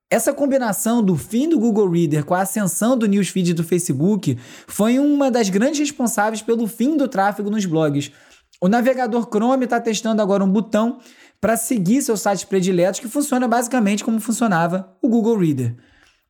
Essa 0.10 0.34
combinação 0.34 1.02
do 1.02 1.16
fim 1.16 1.50
do 1.50 1.58
Google 1.58 1.90
Reader 1.90 2.24
com 2.24 2.36
a 2.36 2.42
ascensão 2.42 2.98
do 2.98 3.08
newsfeed 3.08 3.54
do 3.54 3.64
Facebook 3.64 4.38
foi 4.68 5.00
uma 5.00 5.32
das 5.32 5.50
grandes 5.50 5.80
responsáveis 5.80 6.42
pelo 6.42 6.68
fim 6.68 6.96
do 6.96 7.08
tráfego 7.08 7.50
nos 7.50 7.66
blogs. 7.66 8.12
O 8.62 8.68
navegador 8.68 9.28
Chrome 9.28 9.64
está 9.64 9.80
testando 9.80 10.22
agora 10.22 10.44
um 10.44 10.52
botão 10.52 11.00
para 11.42 11.58
seguir 11.58 12.02
seus 12.02 12.22
sites 12.22 12.44
prediletos 12.44 13.00
que 13.00 13.08
funciona 13.08 13.48
basicamente 13.48 14.04
como 14.04 14.20
funcionava 14.20 14.96
o 15.02 15.10
Google 15.10 15.38
Reader. 15.38 15.76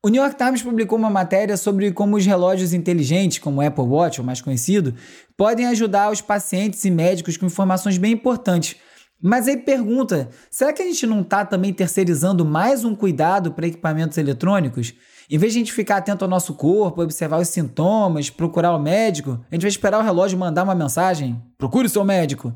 O 0.05 0.09
New 0.09 0.21
York 0.21 0.35
Times 0.37 0.61
publicou 0.61 0.97
uma 0.97 1.09
matéria 1.09 1.55
sobre 1.55 1.89
como 1.93 2.17
os 2.17 2.25
relógios 2.25 2.73
inteligentes, 2.73 3.39
como 3.39 3.61
o 3.61 3.65
Apple 3.65 3.85
Watch, 3.85 4.19
o 4.19 4.23
mais 4.23 4.41
conhecido, 4.41 4.93
podem 5.37 5.65
ajudar 5.67 6.11
os 6.11 6.19
pacientes 6.19 6.83
e 6.83 6.91
médicos 6.91 7.37
com 7.37 7.45
informações 7.45 7.97
bem 7.97 8.11
importantes. 8.11 8.75
Mas 9.21 9.47
aí 9.47 9.55
pergunta: 9.55 10.29
será 10.51 10.73
que 10.73 10.81
a 10.81 10.85
gente 10.85 11.07
não 11.07 11.21
está 11.21 11.45
também 11.45 11.71
terceirizando 11.71 12.43
mais 12.43 12.83
um 12.83 12.93
cuidado 12.93 13.53
para 13.53 13.65
equipamentos 13.65 14.17
eletrônicos? 14.17 14.93
Em 15.29 15.37
vez 15.37 15.53
de 15.53 15.59
a 15.59 15.61
gente 15.61 15.71
ficar 15.71 15.95
atento 15.95 16.25
ao 16.25 16.29
nosso 16.29 16.53
corpo, 16.53 17.01
observar 17.01 17.39
os 17.39 17.47
sintomas, 17.47 18.29
procurar 18.29 18.75
o 18.75 18.79
médico, 18.81 19.39
a 19.49 19.55
gente 19.55 19.61
vai 19.61 19.71
esperar 19.71 20.01
o 20.01 20.03
relógio 20.03 20.37
mandar 20.37 20.63
uma 20.63 20.75
mensagem: 20.75 21.41
procure 21.57 21.87
o 21.87 21.89
seu 21.89 22.03
médico. 22.03 22.53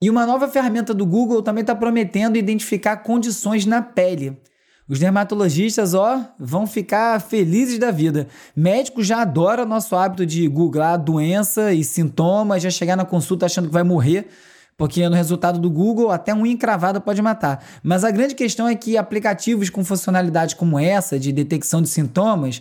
E 0.00 0.08
uma 0.08 0.24
nova 0.24 0.46
ferramenta 0.46 0.94
do 0.94 1.04
Google 1.04 1.42
também 1.42 1.62
está 1.62 1.74
prometendo 1.74 2.36
identificar 2.36 2.98
condições 2.98 3.66
na 3.66 3.82
pele. 3.82 4.40
Os 4.86 4.98
dermatologistas, 4.98 5.94
ó, 5.94 6.20
vão 6.38 6.66
ficar 6.66 7.18
felizes 7.18 7.78
da 7.78 7.90
vida. 7.90 8.28
Médicos 8.54 9.06
já 9.06 9.22
adoram 9.22 9.64
nosso 9.64 9.96
hábito 9.96 10.26
de 10.26 10.46
googlar 10.46 11.02
doença 11.02 11.72
e 11.72 11.82
sintomas, 11.82 12.62
já 12.62 12.68
chegar 12.68 12.94
na 12.94 13.04
consulta 13.04 13.46
achando 13.46 13.68
que 13.68 13.72
vai 13.72 13.82
morrer, 13.82 14.28
porque 14.76 15.08
no 15.08 15.14
resultado 15.14 15.58
do 15.58 15.70
Google 15.70 16.10
até 16.10 16.34
um 16.34 16.44
encravado 16.44 17.00
pode 17.00 17.22
matar. 17.22 17.64
Mas 17.82 18.04
a 18.04 18.10
grande 18.10 18.34
questão 18.34 18.68
é 18.68 18.74
que 18.74 18.98
aplicativos 18.98 19.70
com 19.70 19.82
funcionalidades 19.82 20.54
como 20.54 20.78
essa, 20.78 21.18
de 21.18 21.32
detecção 21.32 21.80
de 21.80 21.88
sintomas, 21.88 22.60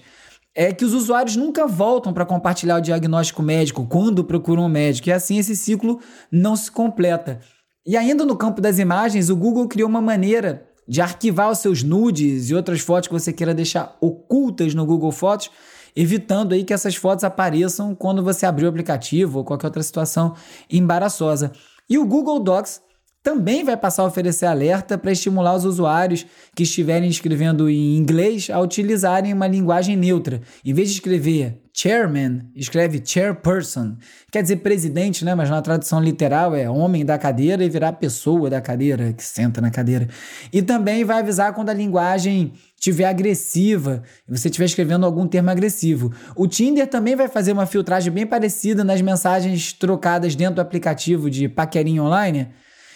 é 0.55 0.71
que 0.71 0.85
os 0.85 0.93
usuários 0.93 1.35
nunca 1.35 1.67
voltam 1.67 2.13
para 2.13 2.25
compartilhar 2.25 2.77
o 2.77 2.81
diagnóstico 2.81 3.43
médico 3.43 3.85
quando 3.85 4.23
procuram 4.23 4.63
um 4.63 4.69
médico, 4.69 5.09
e 5.09 5.11
assim 5.11 5.39
esse 5.39 5.57
ciclo 5.57 5.99
não 6.31 6.55
se 6.55 6.71
completa. 6.71 7.41
E 7.85 7.97
ainda 7.97 8.23
no 8.23 8.37
campo 8.37 8.61
das 8.61 8.79
imagens, 8.79 9.29
o 9.29 9.35
Google 9.35 9.67
criou 9.67 9.89
uma 9.89 9.99
maneira 9.99 10.72
de 10.87 11.01
arquivar 11.01 11.51
os 11.51 11.59
seus 11.59 11.83
nudes 11.83 12.49
e 12.49 12.55
outras 12.55 12.79
fotos 12.81 13.07
que 13.07 13.13
você 13.13 13.31
queira 13.31 13.53
deixar 13.53 13.97
ocultas 14.01 14.73
no 14.73 14.85
Google 14.85 15.11
Fotos, 15.11 15.49
evitando 15.95 16.53
aí 16.53 16.63
que 16.63 16.73
essas 16.73 16.95
fotos 16.95 17.23
apareçam 17.23 17.95
quando 17.95 18.23
você 18.23 18.45
abrir 18.45 18.65
o 18.65 18.69
aplicativo 18.69 19.39
ou 19.39 19.43
qualquer 19.43 19.67
outra 19.67 19.83
situação 19.83 20.35
embaraçosa. 20.69 21.51
E 21.89 21.97
o 21.97 22.05
Google 22.05 22.39
Docs 22.39 22.81
também 23.23 23.63
vai 23.63 23.77
passar 23.77 24.03
a 24.03 24.07
oferecer 24.07 24.45
alerta 24.45 24.97
para 24.97 25.13
estimular 25.13 25.55
os 25.55 25.63
usuários 25.63 26.25
que 26.53 26.63
estiverem 26.63 27.09
escrevendo 27.09 27.69
em 27.69 27.95
inglês 27.95 28.49
a 28.51 28.59
utilizarem 28.59 29.33
uma 29.33 29.47
linguagem 29.47 29.95
neutra. 29.95 30.41
Em 30.63 30.73
vez 30.73 30.89
de 30.89 30.95
escrever 30.95 31.61
chairman, 31.73 32.41
escreve 32.53 33.01
chairperson. 33.03 33.95
Quer 34.29 34.41
dizer 34.41 34.57
presidente, 34.57 35.23
né? 35.23 35.33
Mas 35.33 35.49
na 35.49 35.61
tradução 35.61 36.03
literal 36.03 36.53
é 36.53 36.69
homem 36.69 37.05
da 37.05 37.17
cadeira 37.17 37.63
e 37.63 37.69
virar 37.69 37.93
pessoa 37.93 38.49
da 38.49 38.59
cadeira, 38.59 39.13
que 39.13 39.23
senta 39.23 39.61
na 39.61 39.71
cadeira. 39.71 40.09
E 40.51 40.61
também 40.61 41.05
vai 41.05 41.19
avisar 41.19 41.53
quando 41.53 41.69
a 41.69 41.73
linguagem 41.73 42.51
estiver 42.75 43.05
agressiva 43.05 44.03
e 44.27 44.37
você 44.37 44.49
estiver 44.49 44.65
escrevendo 44.65 45.05
algum 45.05 45.25
termo 45.25 45.49
agressivo. 45.49 46.11
O 46.35 46.45
Tinder 46.45 46.87
também 46.87 47.15
vai 47.15 47.29
fazer 47.29 47.53
uma 47.53 47.65
filtragem 47.65 48.11
bem 48.11 48.27
parecida 48.27 48.83
nas 48.83 49.01
mensagens 49.01 49.71
trocadas 49.71 50.35
dentro 50.35 50.55
do 50.55 50.61
aplicativo 50.61 51.29
de 51.29 51.47
paquerinha 51.47 52.03
online 52.03 52.49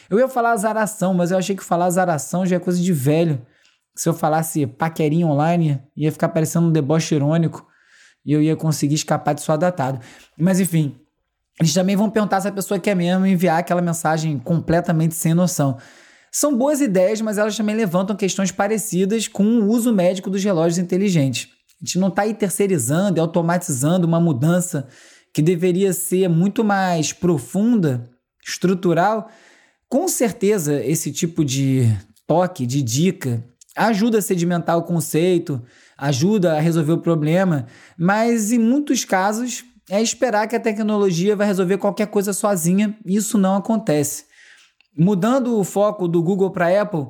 eu 0.10 0.20
ia 0.20 0.28
falar 0.28 0.52
azaração, 0.52 1.14
mas 1.14 1.32
eu 1.32 1.38
achei 1.38 1.56
que 1.56 1.64
falar 1.64 1.86
azaração 1.86 2.46
já 2.46 2.56
é 2.56 2.60
coisa 2.60 2.82
de 2.82 2.94
velho. 2.94 3.42
Se 3.96 4.08
eu 4.08 4.14
falasse 4.14 4.66
paquerinha 4.68 5.26
online, 5.26 5.82
ia 5.96 6.12
ficar 6.12 6.30
parecendo 6.30 6.68
um 6.68 6.72
deboche 6.72 7.16
irônico 7.16 7.66
e 8.26 8.32
eu 8.32 8.42
ia 8.42 8.56
conseguir 8.56 8.96
escapar 8.96 9.34
disso 9.34 9.52
adaptado. 9.52 10.00
Mas 10.38 10.60
enfim, 10.60 10.96
eles 11.60 11.74
também 11.74 11.96
vão 11.96 12.10
perguntar 12.10 12.42
se 12.42 12.48
a 12.48 12.52
pessoa 12.52 12.80
quer 12.80 12.96
mesmo 12.96 13.26
enviar 13.26 13.60
aquela 13.60 13.82
mensagem 13.82 14.38
completamente 14.38 15.16
sem 15.16 15.34
noção. 15.34 15.78
São 16.32 16.56
boas 16.56 16.82
ideias, 16.82 17.20
mas 17.22 17.38
elas 17.38 17.58
também 17.58 17.76
levantam 17.76 18.16
questões 18.16 18.52
parecidas 18.52 19.28
com 19.28 19.44
o 19.44 19.68
uso 19.70 19.94
médico 19.94 20.30
dos 20.30 20.44
relógios 20.44 20.78
inteligentes. 20.78 21.50
A 21.82 21.86
gente 21.86 22.00
não 22.00 22.10
está 22.10 22.24
aí 22.24 22.34
terceirizando 22.34 23.18
e 23.18 23.22
automatizando 23.22 24.06
uma 24.06 24.20
mudança 24.20 24.88
que 25.34 25.42
deveria 25.42 25.94
ser 25.94 26.28
muito 26.28 26.64
mais 26.64 27.14
profunda, 27.14 28.10
estrutural, 28.46 29.30
com 29.90 30.08
certeza, 30.08 30.84
esse 30.84 31.12
tipo 31.12 31.46
de 31.46 31.88
toque, 32.26 32.66
de 32.66 32.82
dica, 32.82 33.44
ajuda 33.76 34.18
a 34.18 34.22
sedimentar 34.22 34.78
o 34.78 34.84
conceito, 34.84 35.62
ajuda 35.98 36.58
a 36.58 36.60
resolver 36.60 36.94
o 36.94 37.02
problema, 37.02 37.68
mas 37.98 38.52
em 38.52 38.60
muitos 38.60 39.06
casos 39.06 39.64
é 39.90 40.02
esperar 40.02 40.48
que 40.48 40.56
a 40.56 40.60
tecnologia 40.60 41.36
vai 41.36 41.48
resolver 41.48 41.78
qualquer 41.78 42.08
coisa 42.08 42.34
sozinha, 42.34 42.98
e 43.06 43.16
isso 43.16 43.38
não 43.38 43.56
acontece. 43.56 44.26
Mudando 44.98 45.58
o 45.58 45.64
foco 45.64 46.08
do 46.08 46.22
Google 46.22 46.52
para 46.52 46.82
Apple, 46.82 47.08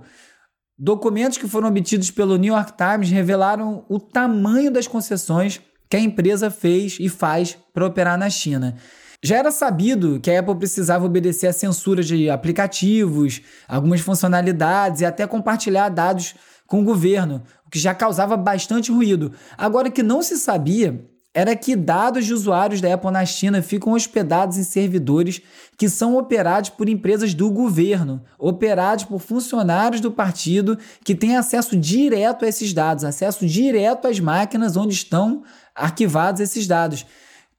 documentos 0.78 1.38
que 1.38 1.48
foram 1.48 1.70
obtidos 1.70 2.12
pelo 2.12 2.38
New 2.38 2.54
York 2.54 2.74
Times 2.78 3.10
revelaram 3.10 3.86
o 3.90 4.00
tamanho 4.00 4.70
das 4.70 4.88
concessões 4.88 5.60
que 5.90 5.98
a 5.98 6.02
empresa 6.02 6.52
fez 6.52 6.98
e 7.00 7.10
faz 7.10 7.58
para 7.74 7.86
operar 7.86 8.18
na 8.18 8.30
China. 8.30 8.76
Já 9.24 9.38
era 9.38 9.52
sabido 9.52 10.20
que 10.20 10.30
a 10.30 10.40
Apple 10.40 10.56
precisava 10.56 11.06
obedecer 11.06 11.48
à 11.48 11.54
censura 11.54 12.04
de 12.04 12.30
aplicativos, 12.30 13.42
algumas 13.68 14.00
funcionalidades 14.00 15.02
e 15.02 15.06
até 15.06 15.26
compartilhar 15.26 15.90
dados 15.90 16.36
com 16.68 16.82
o 16.82 16.84
governo, 16.84 17.42
o 17.66 17.70
que 17.70 17.80
já 17.80 17.96
causava 17.96 18.38
bastante 18.38 18.92
ruído. 18.92 19.32
Agora, 19.58 19.88
o 19.88 19.92
que 19.92 20.04
não 20.04 20.22
se 20.22 20.38
sabia 20.38 21.04
era 21.34 21.56
que 21.56 21.76
dados 21.76 22.26
de 22.26 22.34
usuários 22.34 22.82
da 22.82 22.94
Apple 22.94 23.12
na 23.12 23.26
China 23.26 23.62
ficam 23.62 23.94
hospedados 23.94 24.58
em 24.58 24.64
servidores 24.64 25.42
que 25.78 25.88
são 25.88 26.18
operados 26.18 26.72
por 26.72 26.90
empresas 26.90 27.34
do 27.34 27.50
governo, 27.52 28.24
operados 28.40 29.06
por 29.06 29.20
funcionários 29.20 30.02
do 30.02 30.12
partido 30.12 30.78
que 31.04 31.14
têm 31.14 31.38
acesso 31.38 31.78
direto 31.78 32.44
a 32.44 32.48
esses 32.48 32.74
dados, 32.74 33.04
acesso 33.04 33.46
direto 33.46 34.08
às 34.08 34.20
máquinas 34.20 34.76
onde 34.76 34.94
estão 34.94 35.44
arquivados 35.76 36.42
esses 36.42 36.66
dados. 36.66 37.06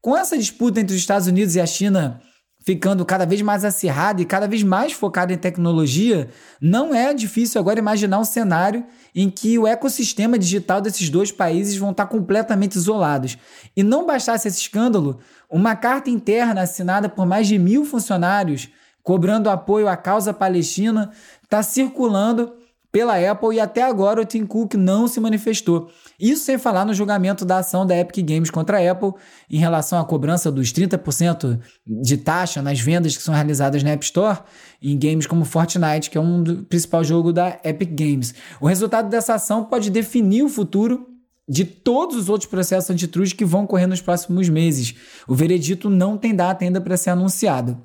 Com 0.09 0.17
essa 0.17 0.38
disputa 0.38 0.81
entre 0.81 0.97
os 0.97 1.03
Estados 1.03 1.27
Unidos 1.27 1.55
e 1.55 1.61
a 1.61 1.67
China 1.67 2.23
ficando 2.65 3.05
cada 3.05 3.27
vez 3.27 3.43
mais 3.43 3.62
acirrada 3.62 4.23
e 4.23 4.25
cada 4.25 4.49
vez 4.49 4.62
mais 4.62 4.91
focada 4.95 5.35
em 5.35 5.37
tecnologia, 5.37 6.31
não 6.59 6.95
é 6.95 7.12
difícil 7.12 7.61
agora 7.61 7.79
imaginar 7.79 8.19
um 8.19 8.25
cenário 8.25 8.87
em 9.15 9.29
que 9.29 9.59
o 9.59 9.67
ecossistema 9.67 10.38
digital 10.38 10.81
desses 10.81 11.11
dois 11.11 11.31
países 11.31 11.77
vão 11.77 11.91
estar 11.91 12.07
completamente 12.07 12.77
isolados. 12.77 13.37
E 13.77 13.83
não 13.83 14.07
bastasse 14.07 14.49
esse 14.49 14.62
escândalo, 14.62 15.19
uma 15.50 15.77
carta 15.77 16.09
interna 16.09 16.62
assinada 16.62 17.07
por 17.11 17.27
mais 17.27 17.47
de 17.47 17.59
mil 17.59 17.85
funcionários 17.85 18.71
cobrando 19.03 19.50
apoio 19.50 19.88
à 19.88 19.97
causa 19.97 20.33
palestina 20.33 21.11
está 21.43 21.62
circulando 21.62 22.55
pela 22.90 23.18
Apple 23.30 23.57
e 23.57 23.61
até 23.61 23.83
agora 23.83 24.21
o 24.21 24.25
Tim 24.25 24.47
Cook 24.47 24.75
não 24.75 25.07
se 25.07 25.21
manifestou. 25.21 25.90
Isso 26.18 26.45
sem 26.45 26.57
falar 26.57 26.85
no 26.85 26.95
julgamento 26.95 27.45
da 27.45 27.59
ação 27.59 27.87
da 27.87 27.97
Epic 27.97 28.26
Games 28.26 28.50
contra 28.50 28.78
a 28.78 28.90
Apple 28.90 29.12
em 29.50 29.59
relação 29.59 30.00
à 30.00 30.04
cobrança 30.04 30.50
dos 30.50 30.73
30% 30.73 31.61
de 31.87 32.16
taxa 32.16 32.62
nas 32.62 32.80
vendas 32.80 33.16
que 33.16 33.23
são 33.23 33.35
realizadas 33.35 33.83
na 33.83 33.90
App 33.90 34.04
Store 34.04 34.38
em 34.83 34.99
games 34.99 35.26
como 35.26 35.45
Fortnite, 35.45 36.09
que 36.09 36.16
é 36.16 36.21
um 36.21 36.64
principal 36.64 37.04
jogo 37.04 37.33
da 37.33 37.59
Epic 37.62 37.90
Games. 37.90 38.35
O 38.61 38.66
resultado 38.66 39.09
dessa 39.09 39.35
ação 39.35 39.64
pode 39.64 39.90
definir 39.90 40.42
o 40.42 40.49
futuro 40.49 41.07
de 41.49 41.64
todos 41.64 42.16
os 42.16 42.28
outros 42.28 42.49
processos 42.49 42.90
antitruste 42.90 43.35
que 43.35 43.45
vão 43.45 43.64
ocorrer 43.64 43.88
nos 43.88 44.02
próximos 44.02 44.49
meses. 44.49 44.95
O 45.26 45.35
veredito 45.35 45.88
não 45.88 46.16
tem 46.16 46.35
data 46.35 46.64
ainda 46.64 46.80
para 46.80 46.97
ser 46.97 47.11
anunciado. 47.11 47.83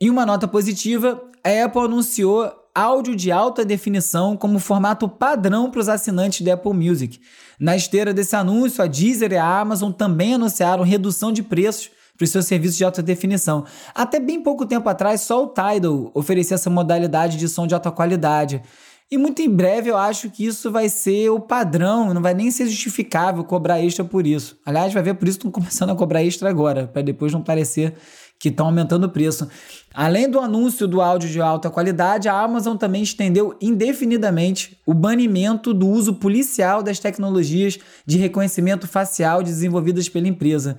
Em 0.00 0.10
uma 0.10 0.26
nota 0.26 0.46
positiva, 0.46 1.20
a 1.42 1.64
Apple 1.64 1.82
anunciou 1.82 2.52
áudio 2.78 3.16
de 3.16 3.32
alta 3.32 3.64
definição 3.64 4.36
como 4.36 4.58
formato 4.58 5.08
padrão 5.08 5.70
para 5.70 5.80
os 5.80 5.88
assinantes 5.88 6.42
da 6.42 6.54
Apple 6.54 6.72
Music. 6.72 7.20
Na 7.58 7.76
esteira 7.76 8.14
desse 8.14 8.36
anúncio, 8.36 8.82
a 8.82 8.86
Deezer 8.86 9.32
e 9.32 9.36
a 9.36 9.60
Amazon 9.60 9.90
também 9.90 10.34
anunciaram 10.34 10.84
redução 10.84 11.32
de 11.32 11.42
preços 11.42 11.90
para 12.16 12.24
os 12.24 12.30
seus 12.30 12.46
serviços 12.46 12.76
de 12.76 12.84
alta 12.84 13.02
definição. 13.02 13.64
Até 13.94 14.18
bem 14.18 14.42
pouco 14.42 14.66
tempo 14.66 14.88
atrás, 14.88 15.22
só 15.22 15.44
o 15.44 15.48
Tidal 15.48 16.10
oferecia 16.14 16.56
essa 16.56 16.68
modalidade 16.68 17.36
de 17.36 17.48
som 17.48 17.66
de 17.66 17.74
alta 17.74 17.90
qualidade. 17.90 18.62
E 19.10 19.16
muito 19.16 19.40
em 19.40 19.48
breve 19.48 19.88
eu 19.88 19.96
acho 19.96 20.28
que 20.28 20.44
isso 20.44 20.70
vai 20.70 20.90
ser 20.90 21.30
o 21.30 21.40
padrão, 21.40 22.12
não 22.12 22.20
vai 22.20 22.34
nem 22.34 22.50
ser 22.50 22.66
justificável 22.66 23.42
cobrar 23.42 23.80
extra 23.80 24.04
por 24.04 24.26
isso. 24.26 24.58
Aliás, 24.66 24.92
vai 24.92 25.02
ver 25.02 25.14
por 25.14 25.26
isso 25.26 25.38
que 25.38 25.46
estão 25.46 25.50
começando 25.50 25.90
a 25.90 25.94
cobrar 25.96 26.22
extra 26.22 26.50
agora, 26.50 26.86
para 26.86 27.00
depois 27.00 27.32
não 27.32 27.40
parecer 27.40 27.94
que 28.38 28.50
estão 28.50 28.66
aumentando 28.66 29.06
o 29.06 29.08
preço. 29.08 29.48
Além 29.94 30.28
do 30.30 30.38
anúncio 30.38 30.86
do 30.86 31.00
áudio 31.00 31.28
de 31.28 31.40
alta 31.40 31.70
qualidade, 31.70 32.28
a 32.28 32.38
Amazon 32.38 32.76
também 32.76 33.02
estendeu 33.02 33.56
indefinidamente 33.62 34.78
o 34.86 34.92
banimento 34.92 35.72
do 35.72 35.88
uso 35.88 36.14
policial 36.14 36.82
das 36.82 36.98
tecnologias 36.98 37.78
de 38.06 38.18
reconhecimento 38.18 38.86
facial 38.86 39.42
desenvolvidas 39.42 40.06
pela 40.08 40.28
empresa. 40.28 40.76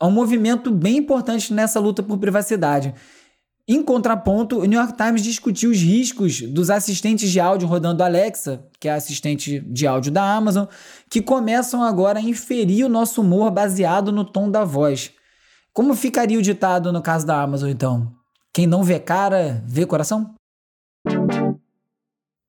É 0.00 0.04
um 0.04 0.10
movimento 0.10 0.70
bem 0.70 0.98
importante 0.98 1.52
nessa 1.52 1.80
luta 1.80 2.02
por 2.02 2.18
privacidade. 2.18 2.92
Em 3.70 3.82
contraponto, 3.82 4.60
o 4.60 4.64
New 4.64 4.80
York 4.80 4.96
Times 4.96 5.22
discutiu 5.22 5.70
os 5.70 5.76
riscos 5.76 6.40
dos 6.40 6.70
assistentes 6.70 7.30
de 7.30 7.38
áudio 7.38 7.68
rodando 7.68 8.02
Alexa, 8.02 8.64
que 8.80 8.88
é 8.88 8.92
a 8.92 8.94
assistente 8.94 9.60
de 9.60 9.86
áudio 9.86 10.10
da 10.10 10.22
Amazon, 10.22 10.64
que 11.10 11.20
começam 11.20 11.82
agora 11.82 12.18
a 12.18 12.22
inferir 12.22 12.86
o 12.86 12.88
nosso 12.88 13.20
humor 13.20 13.50
baseado 13.50 14.10
no 14.10 14.24
tom 14.24 14.50
da 14.50 14.64
voz. 14.64 15.12
Como 15.70 15.94
ficaria 15.94 16.38
o 16.38 16.42
ditado 16.42 16.90
no 16.90 17.02
caso 17.02 17.26
da 17.26 17.42
Amazon, 17.42 17.68
então? 17.68 18.10
Quem 18.54 18.66
não 18.66 18.82
vê 18.82 18.98
cara, 18.98 19.62
vê 19.66 19.84
coração? 19.84 20.34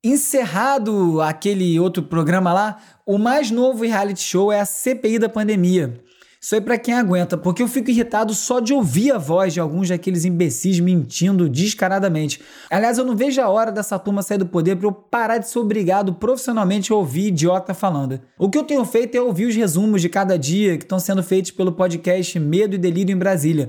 Encerrado 0.02 1.22
aquele 1.22 1.78
outro 1.82 2.02
programa 2.02 2.54
lá, 2.54 2.78
o 3.06 3.18
mais 3.18 3.52
novo 3.52 3.84
reality 3.84 4.22
show 4.22 4.54
é 4.54 4.62
a 4.62 4.66
CPI 4.66 5.20
da 5.20 5.28
pandemia. 5.28 6.02
Isso 6.42 6.56
aí 6.56 6.62
para 6.62 6.78
quem 6.78 6.94
aguenta, 6.94 7.38
porque 7.38 7.62
eu 7.62 7.68
fico 7.68 7.90
irritado 7.90 8.34
só 8.34 8.62
de 8.62 8.74
ouvir 8.74 9.12
a 9.12 9.18
voz 9.18 9.54
de 9.54 9.60
alguns 9.60 9.90
daqueles 9.90 10.24
imbecis 10.24 10.80
mentindo 10.80 11.50
descaradamente. 11.50 12.42
Aliás, 12.70 12.98
eu 12.98 13.04
não 13.04 13.14
vejo 13.14 13.42
a 13.42 13.50
hora 13.50 13.74
dessa 13.74 14.00
turma 14.00 14.22
sair 14.22 14.38
do 14.38 14.46
poder 14.46 14.78
para 14.78 14.88
eu 14.88 14.92
parar 14.94 15.38
de 15.38 15.50
ser 15.50 15.60
obrigado 15.60 16.14
profissionalmente 16.14 16.94
a 16.94 16.96
ouvir 16.96 17.28
idiota 17.28 17.74
falando. 17.74 18.22
O 18.38 18.50
que 18.50 18.58
eu 18.58 18.64
tenho 18.64 18.86
feito 18.86 19.16
é 19.16 19.22
ouvir 19.22 19.48
os 19.48 19.56
resumos 19.56 20.02
de 20.02 20.08
cada 20.08 20.40
dia 20.40 20.78
que 20.78 20.86
estão 20.86 20.98
sendo 20.98 21.22
feitos 21.22 21.52
pelo 21.52 21.74
podcast 21.74 22.40
Medo 22.40 22.74
e 22.74 22.78
Delírio 22.78 23.14
em 23.14 23.18
Brasília. 23.18 23.68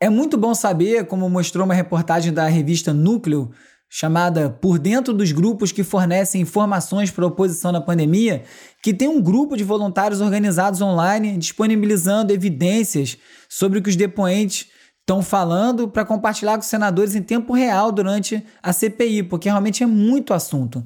É 0.00 0.10
muito 0.10 0.36
bom 0.36 0.54
saber, 0.54 1.06
como 1.06 1.30
mostrou 1.30 1.64
uma 1.64 1.74
reportagem 1.74 2.32
da 2.32 2.48
revista 2.48 2.92
Núcleo, 2.92 3.50
chamada 3.88 4.50
Por 4.50 4.78
Dentro 4.78 5.14
dos 5.14 5.32
Grupos 5.32 5.72
que 5.72 5.82
Fornecem 5.82 6.42
Informações 6.42 7.10
para 7.10 7.24
a 7.24 7.28
Oposição 7.28 7.72
na 7.72 7.80
Pandemia, 7.80 8.42
que 8.82 8.92
tem 8.92 9.08
um 9.08 9.20
grupo 9.20 9.56
de 9.56 9.64
voluntários 9.64 10.20
organizados 10.20 10.82
online 10.82 11.38
disponibilizando 11.38 12.32
evidências 12.32 13.16
sobre 13.48 13.78
o 13.78 13.82
que 13.82 13.88
os 13.88 13.96
depoentes 13.96 14.68
estão 15.00 15.22
falando 15.22 15.88
para 15.88 16.04
compartilhar 16.04 16.54
com 16.54 16.60
os 16.60 16.66
senadores 16.66 17.14
em 17.14 17.22
tempo 17.22 17.54
real 17.54 17.90
durante 17.90 18.44
a 18.62 18.74
CPI, 18.74 19.22
porque 19.22 19.48
realmente 19.48 19.82
é 19.82 19.86
muito 19.86 20.34
assunto. 20.34 20.84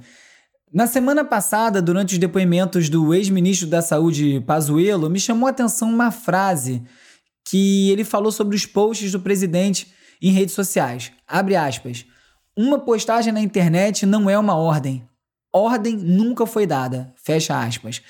Na 0.72 0.86
semana 0.86 1.24
passada, 1.24 1.82
durante 1.82 2.14
os 2.14 2.18
depoimentos 2.18 2.88
do 2.88 3.12
ex-ministro 3.12 3.66
da 3.66 3.82
Saúde 3.82 4.40
Pazuello, 4.46 5.10
me 5.10 5.18
chamou 5.18 5.48
a 5.48 5.50
atenção 5.50 5.92
uma 5.92 6.12
frase 6.12 6.82
que 7.44 7.90
ele 7.90 8.04
falou 8.04 8.30
sobre 8.30 8.56
os 8.56 8.64
posts 8.64 9.10
do 9.10 9.20
presidente 9.20 9.92
em 10.22 10.30
redes 10.30 10.54
sociais. 10.54 11.10
Abre 11.26 11.56
aspas. 11.56 12.06
Uma 12.54 12.78
postagem 12.78 13.32
na 13.32 13.40
internet 13.40 14.04
não 14.04 14.28
é 14.28 14.38
uma 14.38 14.54
ordem. 14.54 15.02
Ordem 15.50 15.96
nunca 15.96 16.44
foi 16.44 16.66
dada. 16.66 17.10
Fecha 17.16 17.58
aspas. 17.58 18.02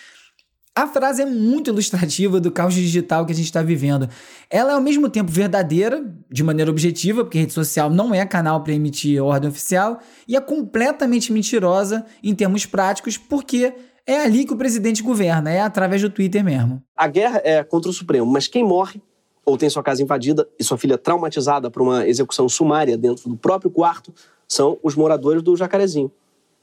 A 0.75 0.89
frase 0.89 1.23
é 1.23 1.27
muito 1.27 1.71
ilustrativa 1.71 2.41
do 2.41 2.51
caos 2.51 2.75
digital 2.75 3.25
que 3.25 3.31
a 3.31 3.35
gente 3.35 3.45
está 3.45 3.63
vivendo. 3.63 4.09
Ela 4.51 4.73
é 4.73 4.75
ao 4.75 4.81
mesmo 4.81 5.09
tempo 5.09 5.31
verdadeira, 5.31 6.03
de 6.29 6.43
maneira 6.43 6.73
objetiva, 6.73 7.23
porque 7.23 7.39
rede 7.39 7.53
social 7.53 7.89
não 7.89 8.13
é 8.13 8.27
canal 8.27 8.65
para 8.65 8.73
emitir 8.73 9.23
ordem 9.23 9.49
oficial, 9.49 10.01
e 10.27 10.35
é 10.35 10.41
completamente 10.41 11.33
mentirosa 11.33 12.05
em 12.21 12.35
termos 12.35 12.67
práticos, 12.67 13.17
porque 13.17 13.73
é 14.05 14.23
ali 14.23 14.45
que 14.45 14.55
o 14.55 14.57
presidente 14.57 15.05
governa, 15.05 15.53
é 15.53 15.61
através 15.61 16.03
do 16.03 16.11
Twitter 16.11 16.43
mesmo. 16.43 16.83
A 16.97 17.07
guerra 17.07 17.41
é 17.45 17.63
contra 17.63 17.91
o 17.91 17.95
Supremo, 17.95 18.27
mas 18.27 18.49
quem 18.49 18.65
morre 18.65 19.01
ou 19.45 19.57
tem 19.57 19.69
sua 19.69 19.83
casa 19.83 20.03
invadida 20.03 20.49
e 20.59 20.65
sua 20.65 20.79
filha 20.79 20.97
traumatizada 20.97 21.71
por 21.71 21.83
uma 21.83 22.07
execução 22.07 22.49
sumária 22.49 22.97
dentro 22.97 23.29
do 23.29 23.37
próprio 23.37 23.71
quarto, 23.71 24.13
são 24.49 24.79
os 24.83 24.95
moradores 24.95 25.43
do 25.43 25.57
Jacarezinho. 25.57 26.11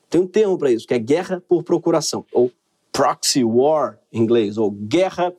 Tem 0.09 0.21
um 0.21 0.27
termo 0.27 0.57
para 0.57 0.71
isso, 0.71 0.87
que 0.87 0.93
é 0.93 0.99
guerra 0.99 1.41
por 1.47 1.63
procuração, 1.63 2.25
ou 2.31 2.51
proxy 2.91 3.43
war 3.43 3.99
em 4.11 4.21
inglês, 4.21 4.57
ou 4.57 4.71
guerra 4.71 5.33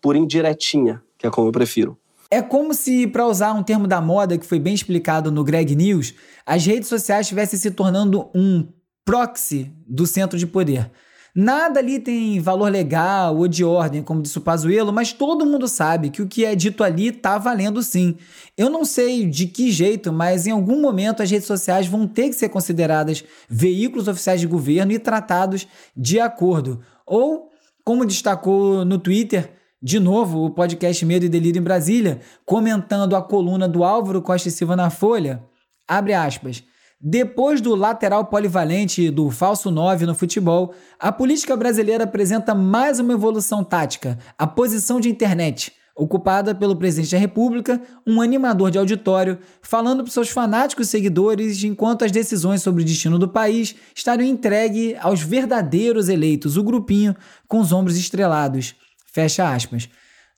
por 0.00 0.16
indiretinha, 0.16 1.02
que 1.16 1.26
é 1.26 1.30
como 1.30 1.48
eu 1.48 1.52
prefiro. 1.52 1.96
É 2.30 2.42
como 2.42 2.74
se, 2.74 3.06
para 3.06 3.26
usar 3.26 3.52
um 3.52 3.62
termo 3.62 3.86
da 3.86 4.00
moda 4.00 4.36
que 4.36 4.44
foi 4.44 4.58
bem 4.58 4.74
explicado 4.74 5.30
no 5.30 5.44
Greg 5.44 5.76
News, 5.76 6.14
as 6.44 6.66
redes 6.66 6.88
sociais 6.88 7.26
estivessem 7.26 7.58
se 7.58 7.70
tornando 7.70 8.28
um 8.34 8.66
proxy 9.04 9.72
do 9.86 10.06
centro 10.06 10.36
de 10.36 10.46
poder. 10.46 10.90
Nada 11.38 11.80
ali 11.80 11.98
tem 11.98 12.40
valor 12.40 12.70
legal 12.72 13.36
ou 13.36 13.46
de 13.46 13.62
ordem, 13.62 14.02
como 14.02 14.22
disse 14.22 14.38
o 14.38 14.40
Pazuello, 14.40 14.90
mas 14.90 15.12
todo 15.12 15.44
mundo 15.44 15.68
sabe 15.68 16.08
que 16.08 16.22
o 16.22 16.26
que 16.26 16.46
é 16.46 16.54
dito 16.54 16.82
ali 16.82 17.12
tá 17.12 17.36
valendo 17.36 17.82
sim. 17.82 18.16
Eu 18.56 18.70
não 18.70 18.86
sei 18.86 19.26
de 19.28 19.46
que 19.46 19.70
jeito, 19.70 20.10
mas 20.10 20.46
em 20.46 20.50
algum 20.50 20.80
momento 20.80 21.22
as 21.22 21.30
redes 21.30 21.46
sociais 21.46 21.86
vão 21.86 22.06
ter 22.06 22.30
que 22.30 22.36
ser 22.36 22.48
consideradas 22.48 23.22
veículos 23.50 24.08
oficiais 24.08 24.40
de 24.40 24.46
governo 24.46 24.92
e 24.92 24.98
tratados 24.98 25.68
de 25.94 26.18
acordo. 26.18 26.80
Ou, 27.06 27.50
como 27.84 28.06
destacou 28.06 28.82
no 28.82 28.98
Twitter, 28.98 29.52
de 29.82 30.00
novo, 30.00 30.42
o 30.42 30.50
podcast 30.50 31.04
Medo 31.04 31.26
e 31.26 31.28
Delírio 31.28 31.60
em 31.60 31.62
Brasília, 31.62 32.18
comentando 32.46 33.14
a 33.14 33.20
coluna 33.20 33.68
do 33.68 33.84
Álvaro 33.84 34.22
Costa 34.22 34.48
Silva 34.48 34.74
na 34.74 34.88
Folha, 34.88 35.44
abre 35.86 36.14
aspas. 36.14 36.64
Depois 37.00 37.60
do 37.60 37.74
lateral 37.74 38.24
polivalente 38.24 39.02
e 39.02 39.10
do 39.10 39.30
falso 39.30 39.70
9 39.70 40.06
no 40.06 40.14
futebol, 40.14 40.72
a 40.98 41.12
política 41.12 41.54
brasileira 41.54 42.04
apresenta 42.04 42.54
mais 42.54 42.98
uma 42.98 43.12
evolução 43.12 43.62
tática, 43.62 44.18
a 44.38 44.46
posição 44.46 44.98
de 44.98 45.10
internet, 45.10 45.74
ocupada 45.94 46.54
pelo 46.54 46.74
presidente 46.74 47.10
da 47.12 47.18
República, 47.18 47.82
um 48.06 48.22
animador 48.22 48.70
de 48.70 48.78
auditório, 48.78 49.38
falando 49.60 50.04
para 50.04 50.12
seus 50.12 50.30
fanáticos 50.30 50.88
seguidores 50.88 51.62
enquanto 51.64 52.02
as 52.02 52.10
decisões 52.10 52.62
sobre 52.62 52.82
o 52.82 52.86
destino 52.86 53.18
do 53.18 53.28
país 53.28 53.74
estariam 53.94 54.26
entregues 54.26 54.96
aos 55.00 55.20
verdadeiros 55.20 56.08
eleitos, 56.08 56.56
o 56.56 56.64
grupinho 56.64 57.14
com 57.46 57.60
os 57.60 57.72
ombros 57.72 57.98
estrelados. 57.98 58.74
Fecha 59.12 59.54
aspas. 59.54 59.86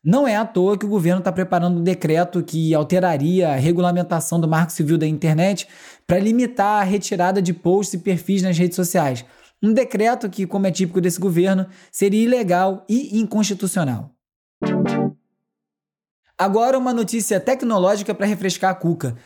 Não 0.04 0.28
é 0.28 0.37
à 0.37 0.44
toa 0.44 0.78
que 0.78 0.87
o 0.87 0.88
governo 0.88 1.18
está 1.18 1.32
preparando 1.32 1.80
um 1.80 1.82
decreto 1.82 2.42
que 2.42 2.72
alteraria 2.72 3.50
a 3.50 3.56
regulamentação 3.56 4.38
do 4.40 4.46
Marco 4.46 4.72
Civil 4.72 4.96
da 4.96 5.06
Internet 5.06 5.66
para 6.06 6.20
limitar 6.20 6.80
a 6.80 6.84
retirada 6.84 7.42
de 7.42 7.52
posts 7.52 7.94
e 7.94 7.98
perfis 7.98 8.42
nas 8.42 8.56
redes 8.56 8.76
sociais. 8.76 9.24
Um 9.61 9.72
decreto 9.72 10.30
que, 10.30 10.46
como 10.46 10.68
é 10.68 10.70
típico 10.70 11.00
desse 11.00 11.18
governo, 11.18 11.66
seria 11.90 12.22
ilegal 12.22 12.84
e 12.88 13.18
inconstitucional. 13.18 14.14
Agora 16.38 16.78
uma 16.78 16.94
notícia 16.94 17.40
tecnológica 17.40 18.14
para 18.14 18.26
refrescar 18.26 18.70
a 18.70 18.74
cuca. 18.74 19.16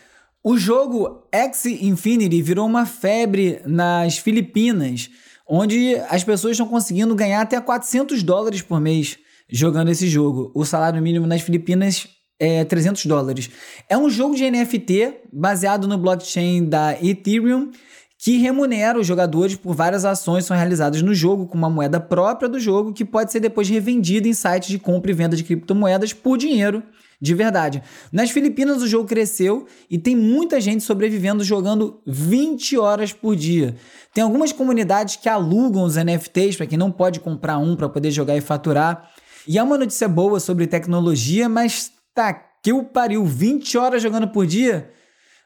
O 0.43 0.57
jogo 0.57 1.27
X 1.31 1.67
Infinity 1.67 2.41
virou 2.41 2.65
uma 2.65 2.87
febre 2.87 3.61
nas 3.63 4.17
Filipinas, 4.17 5.11
onde 5.47 5.95
as 6.09 6.23
pessoas 6.23 6.53
estão 6.53 6.67
conseguindo 6.67 7.13
ganhar 7.13 7.41
até 7.41 7.61
400 7.61 8.23
dólares 8.23 8.63
por 8.63 8.81
mês 8.81 9.19
jogando 9.49 9.89
esse 9.89 10.07
jogo. 10.07 10.51
O 10.55 10.65
salário 10.65 11.01
mínimo 11.01 11.27
nas 11.27 11.41
Filipinas 11.41 12.07
é 12.39 12.63
300 12.65 13.05
dólares. 13.05 13.49
É 13.89 13.97
um 13.97 14.09
jogo 14.09 14.35
de 14.35 14.49
NFT 14.49 15.21
baseado 15.31 15.87
no 15.87 15.97
blockchain 15.97 16.65
da 16.65 16.93
Ethereum 17.01 17.71
que 18.17 18.37
remunera 18.37 18.97
os 18.97 19.05
jogadores 19.05 19.55
por 19.55 19.75
várias 19.75 20.05
ações 20.05 20.45
são 20.45 20.55
realizadas 20.55 21.01
no 21.01 21.13
jogo 21.13 21.45
com 21.45 21.57
uma 21.57 21.69
moeda 21.69 21.99
própria 21.99 22.47
do 22.47 22.57
jogo 22.57 22.93
que 22.93 23.03
pode 23.03 23.33
ser 23.33 23.41
depois 23.41 23.67
revendida 23.67 24.29
em 24.29 24.33
sites 24.33 24.69
de 24.69 24.79
compra 24.79 25.11
e 25.11 25.13
venda 25.13 25.35
de 25.35 25.43
criptomoedas 25.43 26.13
por 26.13 26.37
dinheiro 26.37 26.81
de 27.23 27.33
verdade. 27.33 27.81
Nas 28.11 28.31
Filipinas 28.31 28.81
o 28.81 28.87
jogo 28.87 29.07
cresceu 29.07 29.65
e 29.89 29.97
tem 29.97 30.13
muita 30.13 30.59
gente 30.59 30.83
sobrevivendo 30.83 31.41
jogando 31.41 32.01
20 32.05 32.77
horas 32.77 33.13
por 33.13 33.33
dia. 33.33 33.75
Tem 34.13 34.21
algumas 34.21 34.51
comunidades 34.51 35.15
que 35.15 35.29
alugam 35.29 35.83
os 35.83 35.95
NFTs 35.95 36.57
para 36.57 36.65
quem 36.65 36.77
não 36.77 36.91
pode 36.91 37.21
comprar 37.21 37.57
um 37.57 37.77
para 37.77 37.87
poder 37.87 38.11
jogar 38.11 38.35
e 38.35 38.41
faturar. 38.41 39.09
E 39.47 39.57
é 39.57 39.63
uma 39.63 39.77
notícia 39.77 40.07
boa 40.07 40.39
sobre 40.39 40.67
tecnologia, 40.67 41.49
mas 41.49 41.91
tá 42.13 42.33
que 42.33 42.71
o 42.71 42.83
pariu, 42.83 43.25
20 43.25 43.77
horas 43.77 44.01
jogando 44.01 44.29
por 44.29 44.45
dia? 44.45 44.89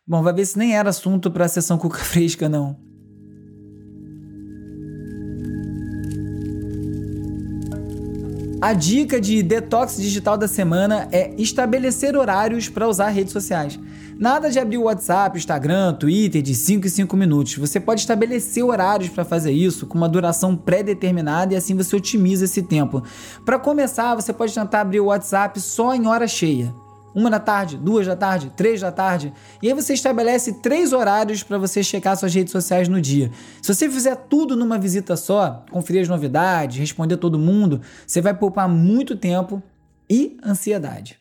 Bom, 0.06 0.22
vai 0.22 0.34
ver 0.34 0.46
se 0.46 0.58
nem 0.58 0.78
era 0.78 0.90
assunto 0.90 1.32
para 1.32 1.46
a 1.46 1.50
sessão 1.50 1.78
cuca 1.78 1.98
fresca, 2.06 2.48
não. 2.48 2.78
A 8.62 8.74
dica 8.74 9.22
de 9.22 9.42
detox 9.44 9.98
digital 9.98 10.38
da 10.38 10.48
semana 10.48 11.08
é 11.12 11.34
estabelecer 11.38 12.16
horários 12.16 12.70
para 12.70 12.88
usar 12.88 13.10
redes 13.10 13.32
sociais. 13.32 13.80
Nada 14.20 14.50
de 14.50 14.60
abrir 14.60 14.80
o 14.80 14.84
WhatsApp, 14.84 15.38
Instagram, 15.38 15.94
Twitter 15.94 16.42
de 16.42 16.56
5 16.56 16.88
em 16.88 16.90
5 16.90 17.16
minutos. 17.16 17.56
Você 17.58 17.80
pode 17.80 18.02
estabelecer 18.02 18.64
horários 18.64 19.10
para 19.10 19.24
fazer 19.24 19.52
isso 19.52 19.86
com 19.86 19.98
uma 19.98 20.10
duração 20.10 20.56
pré-determinada 20.56 21.54
e 21.54 21.58
assim 21.58 21.76
você 21.76 21.96
otimiza 21.96 22.46
esse 22.46 22.64
tempo. 22.64 23.04
Para 23.46 23.60
começar, 23.60 24.16
você 24.16 24.34
pode 24.34 24.54
tentar 24.54 24.82
abrir 24.82 25.00
o 25.00 25.06
WhatsApp 25.06 25.60
só 25.62 25.94
em 25.94 26.08
hora 26.08 26.28
cheia 26.28 26.74
uma 27.18 27.32
da 27.32 27.40
tarde, 27.40 27.78
duas 27.78 28.06
da 28.06 28.16
tarde, 28.16 28.52
três 28.56 28.80
da 28.80 28.92
tarde. 28.92 29.34
E 29.60 29.68
aí 29.68 29.74
você 29.74 29.94
estabelece 29.94 30.62
três 30.62 30.94
horários 30.94 31.42
para 31.42 31.58
você 31.58 31.82
checar 31.82 32.16
suas 32.16 32.32
redes 32.32 32.52
sociais 32.52 32.88
no 32.88 33.02
dia. 33.02 33.32
Se 33.60 33.74
você 33.74 33.90
fizer 33.90 34.16
tudo 34.16 34.56
numa 34.56 34.78
visita 34.78 35.16
só, 35.16 35.66
conferir 35.72 36.04
as 36.04 36.08
novidades, 36.08 36.78
responder 36.78 37.18
todo 37.18 37.40
mundo, 37.40 37.82
você 38.06 38.22
vai 38.22 38.36
poupar 38.36 38.70
muito 38.70 39.16
tempo 39.16 39.64
e 40.08 40.38
ansiedade. 40.46 41.18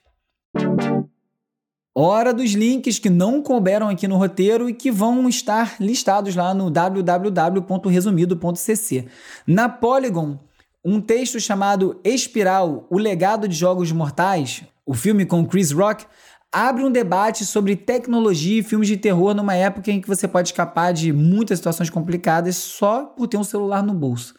Hora 1.98 2.34
dos 2.34 2.52
links 2.52 2.98
que 2.98 3.08
não 3.08 3.40
couberam 3.40 3.88
aqui 3.88 4.06
no 4.06 4.18
roteiro 4.18 4.68
e 4.68 4.74
que 4.74 4.90
vão 4.90 5.26
estar 5.30 5.76
listados 5.80 6.36
lá 6.36 6.52
no 6.52 6.70
www.resumido.cc. 6.70 9.06
Na 9.46 9.66
Polygon, 9.66 10.38
um 10.84 11.00
texto 11.00 11.40
chamado 11.40 11.98
Espiral: 12.04 12.86
O 12.90 12.98
legado 12.98 13.48
de 13.48 13.56
jogos 13.56 13.90
mortais, 13.92 14.62
o 14.84 14.92
filme 14.92 15.24
com 15.24 15.46
Chris 15.46 15.70
Rock, 15.70 16.04
abre 16.52 16.84
um 16.84 16.90
debate 16.90 17.46
sobre 17.46 17.74
tecnologia 17.74 18.60
e 18.60 18.62
filmes 18.62 18.88
de 18.88 18.98
terror 18.98 19.32
numa 19.32 19.54
época 19.54 19.90
em 19.90 19.98
que 19.98 20.06
você 20.06 20.28
pode 20.28 20.48
escapar 20.48 20.92
de 20.92 21.14
muitas 21.14 21.60
situações 21.60 21.88
complicadas 21.88 22.56
só 22.56 23.06
por 23.06 23.26
ter 23.26 23.38
um 23.38 23.44
celular 23.44 23.82
no 23.82 23.94
bolso. 23.94 24.34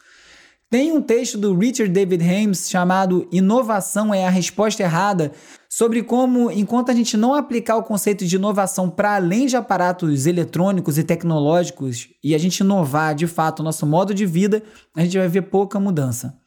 Tem 0.70 0.92
um 0.92 1.00
texto 1.00 1.38
do 1.38 1.56
Richard 1.56 1.92
David 1.92 2.22
Hames 2.22 2.68
chamado 2.68 3.26
Inovação 3.32 4.14
é 4.14 4.26
a 4.26 4.30
Resposta 4.30 4.82
Errada, 4.82 5.32
sobre 5.68 6.02
como, 6.02 6.50
enquanto 6.50 6.90
a 6.90 6.94
gente 6.94 7.16
não 7.16 7.34
aplicar 7.34 7.76
o 7.76 7.82
conceito 7.82 8.24
de 8.24 8.36
inovação 8.36 8.88
para 8.88 9.16
além 9.16 9.46
de 9.46 9.56
aparatos 9.56 10.26
eletrônicos 10.26 10.96
e 10.96 11.04
tecnológicos 11.04 12.08
e 12.24 12.34
a 12.34 12.38
gente 12.38 12.60
inovar 12.60 13.14
de 13.14 13.26
fato 13.26 13.60
o 13.60 13.62
nosso 13.62 13.86
modo 13.86 14.14
de 14.14 14.24
vida, 14.24 14.62
a 14.96 15.02
gente 15.02 15.18
vai 15.18 15.28
ver 15.28 15.42
pouca 15.42 15.78
mudança. 15.78 16.38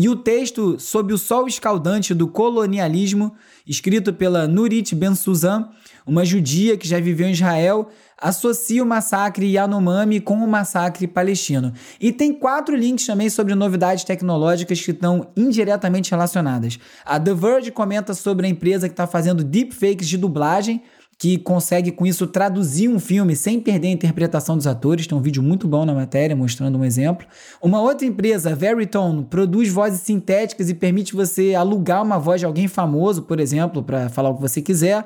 E 0.00 0.08
o 0.08 0.14
texto 0.14 0.78
Sob 0.78 1.12
o 1.12 1.18
Sol 1.18 1.48
Escaldante 1.48 2.14
do 2.14 2.28
Colonialismo, 2.28 3.34
escrito 3.66 4.12
pela 4.12 4.46
Nurit 4.46 4.94
Ben-Suzan, 4.94 5.70
uma 6.06 6.24
judia 6.24 6.76
que 6.76 6.86
já 6.86 7.00
viveu 7.00 7.26
em 7.26 7.32
Israel, 7.32 7.88
associa 8.16 8.80
o 8.80 8.86
massacre 8.86 9.44
Yanomami 9.52 10.20
com 10.20 10.34
o 10.34 10.46
massacre 10.46 11.08
palestino. 11.08 11.72
E 12.00 12.12
tem 12.12 12.32
quatro 12.32 12.76
links 12.76 13.06
também 13.06 13.28
sobre 13.28 13.56
novidades 13.56 14.04
tecnológicas 14.04 14.80
que 14.80 14.92
estão 14.92 15.32
indiretamente 15.36 16.12
relacionadas. 16.12 16.78
A 17.04 17.18
The 17.18 17.34
Verge 17.34 17.72
comenta 17.72 18.14
sobre 18.14 18.46
a 18.46 18.48
empresa 18.48 18.88
que 18.88 18.92
está 18.92 19.04
fazendo 19.08 19.42
deepfakes 19.42 20.08
de 20.08 20.16
dublagem 20.16 20.80
que 21.18 21.36
consegue 21.36 21.90
com 21.90 22.06
isso 22.06 22.28
traduzir 22.28 22.88
um 22.88 23.00
filme 23.00 23.34
sem 23.34 23.58
perder 23.58 23.88
a 23.88 23.90
interpretação 23.90 24.56
dos 24.56 24.68
atores. 24.68 25.06
Tem 25.06 25.18
um 25.18 25.20
vídeo 25.20 25.42
muito 25.42 25.66
bom 25.66 25.84
na 25.84 25.92
matéria 25.92 26.36
mostrando 26.36 26.78
um 26.78 26.84
exemplo. 26.84 27.26
Uma 27.60 27.80
outra 27.80 28.06
empresa, 28.06 28.54
Veritone, 28.54 29.24
produz 29.24 29.68
vozes 29.68 30.00
sintéticas 30.00 30.70
e 30.70 30.74
permite 30.74 31.16
você 31.16 31.56
alugar 31.56 32.04
uma 32.04 32.18
voz 32.18 32.40
de 32.40 32.46
alguém 32.46 32.68
famoso, 32.68 33.22
por 33.22 33.40
exemplo, 33.40 33.82
para 33.82 34.08
falar 34.08 34.30
o 34.30 34.36
que 34.36 34.40
você 34.40 34.62
quiser. 34.62 35.04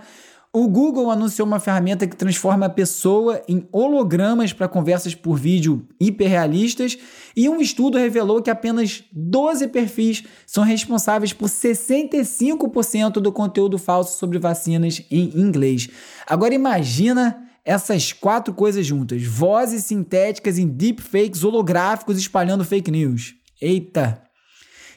O 0.55 0.69
Google 0.69 1.11
anunciou 1.11 1.49
uma 1.49 1.59
ferramenta 1.59 2.07
que 2.07 2.15
transforma 2.15 2.67
a 2.67 2.71
pessoa 2.71 3.43
em 3.49 3.67
hologramas 3.73 4.53
para 4.53 4.69
conversas 4.69 5.15
por 5.15 5.35
vídeo 5.35 5.88
hiperrealistas, 5.99 6.99
e 7.35 7.49
um 7.49 7.59
estudo 7.59 7.97
revelou 7.97 8.43
que 8.43 8.51
apenas 8.51 9.03
12 9.11 9.69
perfis 9.69 10.25
são 10.47 10.62
responsáveis 10.62 11.33
por 11.33 11.49
65% 11.49 13.12
do 13.12 13.33
conteúdo 13.33 13.79
falso 13.79 14.19
sobre 14.19 14.38
vacinas 14.38 15.03
em 15.11 15.41
inglês. 15.41 15.88
Agora 16.27 16.53
imagina 16.53 17.49
essas 17.65 18.12
quatro 18.12 18.53
coisas 18.53 18.85
juntas: 18.85 19.23
vozes 19.23 19.85
sintéticas 19.85 20.59
em 20.59 20.69
deepfakes 20.69 21.45
holográficos 21.45 22.19
espalhando 22.19 22.62
fake 22.62 22.91
news. 22.91 23.35
Eita! 23.59 24.23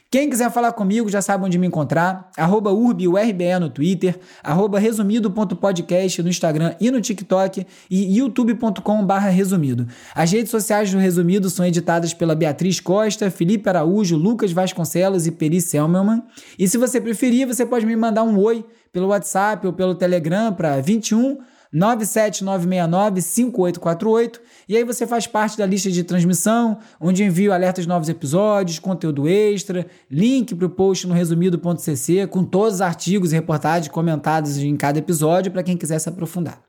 Quem 0.08 0.30
quiser 0.30 0.52
falar 0.52 0.72
comigo 0.72 1.08
já 1.08 1.20
sabe 1.20 1.44
onde 1.44 1.58
me 1.58 1.66
encontrar, 1.66 2.30
arroba 2.36 2.70
urbiurbe 2.70 3.58
no 3.58 3.68
Twitter, 3.68 4.18
arroba 4.40 4.78
resumido.podcast 4.78 6.22
no 6.22 6.28
Instagram 6.28 6.76
e 6.80 6.92
no 6.92 7.00
TikTok 7.00 7.66
e 7.90 8.18
youtube.com 8.18 9.04
barra 9.04 9.30
resumido. 9.30 9.88
As 10.14 10.30
redes 10.30 10.50
sociais 10.52 10.92
do 10.92 10.98
Resumido 10.98 11.50
são 11.50 11.66
editadas 11.66 12.14
pela 12.14 12.36
Beatriz 12.36 12.78
Costa, 12.78 13.32
Felipe 13.32 13.68
Araújo, 13.68 14.16
Lucas 14.16 14.52
Vasconcelos 14.52 15.26
e 15.26 15.32
Peri 15.32 15.60
Selmelman. 15.60 16.22
E 16.56 16.68
se 16.68 16.78
você 16.78 17.00
preferir, 17.00 17.46
você 17.48 17.66
pode 17.66 17.84
me 17.84 17.96
mandar 17.96 18.22
um 18.22 18.38
oi 18.38 18.64
pelo 18.92 19.08
WhatsApp 19.08 19.66
ou 19.66 19.72
pelo 19.72 19.96
Telegram 19.96 20.52
para 20.52 20.80
21 20.80 21.38
97969-5848 21.74 24.38
e 24.68 24.76
aí 24.76 24.84
você 24.84 25.06
faz 25.06 25.26
parte 25.26 25.56
da 25.58 25.66
lista 25.66 25.90
de 25.90 26.04
transmissão, 26.04 26.78
onde 27.00 27.24
envio 27.24 27.52
alertas 27.52 27.84
de 27.84 27.88
novos 27.88 28.08
episódios, 28.08 28.78
conteúdo 28.78 29.28
extra, 29.28 29.86
link 30.10 30.54
para 30.54 30.66
o 30.66 30.70
post 30.70 31.06
no 31.06 31.14
resumido.cc 31.14 32.26
com 32.28 32.44
todos 32.44 32.74
os 32.74 32.80
artigos 32.80 33.32
e 33.32 33.36
reportagens 33.36 33.88
comentados 33.88 34.58
em 34.58 34.76
cada 34.76 34.98
episódio 34.98 35.52
para 35.52 35.62
quem 35.62 35.76
quiser 35.76 35.98
se 35.98 36.08
aprofundar. 36.08 36.62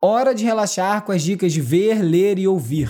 Hora 0.00 0.34
de 0.34 0.44
relaxar 0.44 1.04
com 1.04 1.12
as 1.12 1.22
dicas 1.22 1.52
de 1.52 1.60
ver, 1.60 2.02
ler 2.02 2.38
e 2.38 2.48
ouvir. 2.48 2.88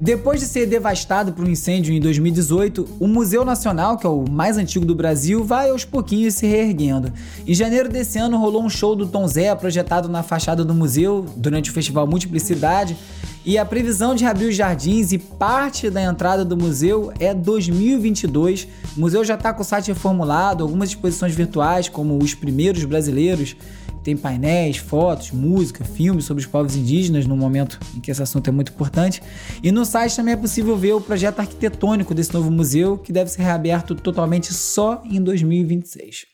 Depois 0.00 0.40
de 0.40 0.46
ser 0.46 0.64
devastado 0.64 1.30
por 1.34 1.44
um 1.44 1.50
incêndio 1.50 1.92
em 1.92 2.00
2018, 2.00 2.88
o 2.98 3.06
Museu 3.06 3.44
Nacional, 3.44 3.98
que 3.98 4.06
é 4.06 4.08
o 4.08 4.24
mais 4.30 4.56
antigo 4.56 4.86
do 4.86 4.94
Brasil, 4.94 5.44
vai 5.44 5.68
aos 5.68 5.84
pouquinhos 5.84 6.36
se 6.36 6.46
reerguendo. 6.46 7.12
Em 7.46 7.52
janeiro 7.52 7.86
desse 7.86 8.18
ano 8.18 8.38
rolou 8.38 8.64
um 8.64 8.70
show 8.70 8.96
do 8.96 9.06
Tom 9.06 9.28
Zé 9.28 9.54
projetado 9.54 10.08
na 10.08 10.22
fachada 10.22 10.64
do 10.64 10.72
museu 10.72 11.26
durante 11.36 11.68
o 11.68 11.74
festival 11.74 12.06
Multiplicidade, 12.06 12.96
e 13.44 13.58
a 13.58 13.64
previsão 13.64 14.14
de 14.14 14.24
reabrir 14.24 14.48
os 14.48 14.54
jardins 14.54 15.12
e 15.12 15.18
parte 15.18 15.88
da 15.90 16.02
entrada 16.02 16.44
do 16.44 16.56
museu 16.56 17.12
é 17.18 17.34
2022. 17.34 18.68
O 18.96 19.00
museu 19.00 19.24
já 19.24 19.34
está 19.34 19.52
com 19.52 19.62
o 19.62 19.64
site 19.64 19.88
reformulado, 19.88 20.62
algumas 20.62 20.90
exposições 20.90 21.34
virtuais, 21.34 21.88
como 21.88 22.18
os 22.22 22.34
primeiros 22.34 22.84
brasileiros, 22.84 23.56
tem 24.02 24.16
painéis, 24.16 24.78
fotos, 24.78 25.30
música, 25.30 25.84
filmes 25.84 26.24
sobre 26.24 26.42
os 26.42 26.46
povos 26.46 26.76
indígenas 26.76 27.26
no 27.26 27.36
momento 27.36 27.78
em 27.96 28.00
que 28.00 28.10
esse 28.10 28.22
assunto 28.22 28.48
é 28.48 28.50
muito 28.50 28.72
importante. 28.72 29.22
E 29.62 29.70
no 29.70 29.84
site 29.84 30.16
também 30.16 30.34
é 30.34 30.36
possível 30.36 30.76
ver 30.76 30.92
o 30.92 31.00
projeto 31.00 31.40
arquitetônico 31.40 32.14
desse 32.14 32.32
novo 32.32 32.50
museu, 32.50 32.98
que 32.98 33.12
deve 33.12 33.30
ser 33.30 33.42
reaberto 33.42 33.94
totalmente 33.94 34.52
só 34.54 35.02
em 35.04 35.22
2026. 35.22 36.26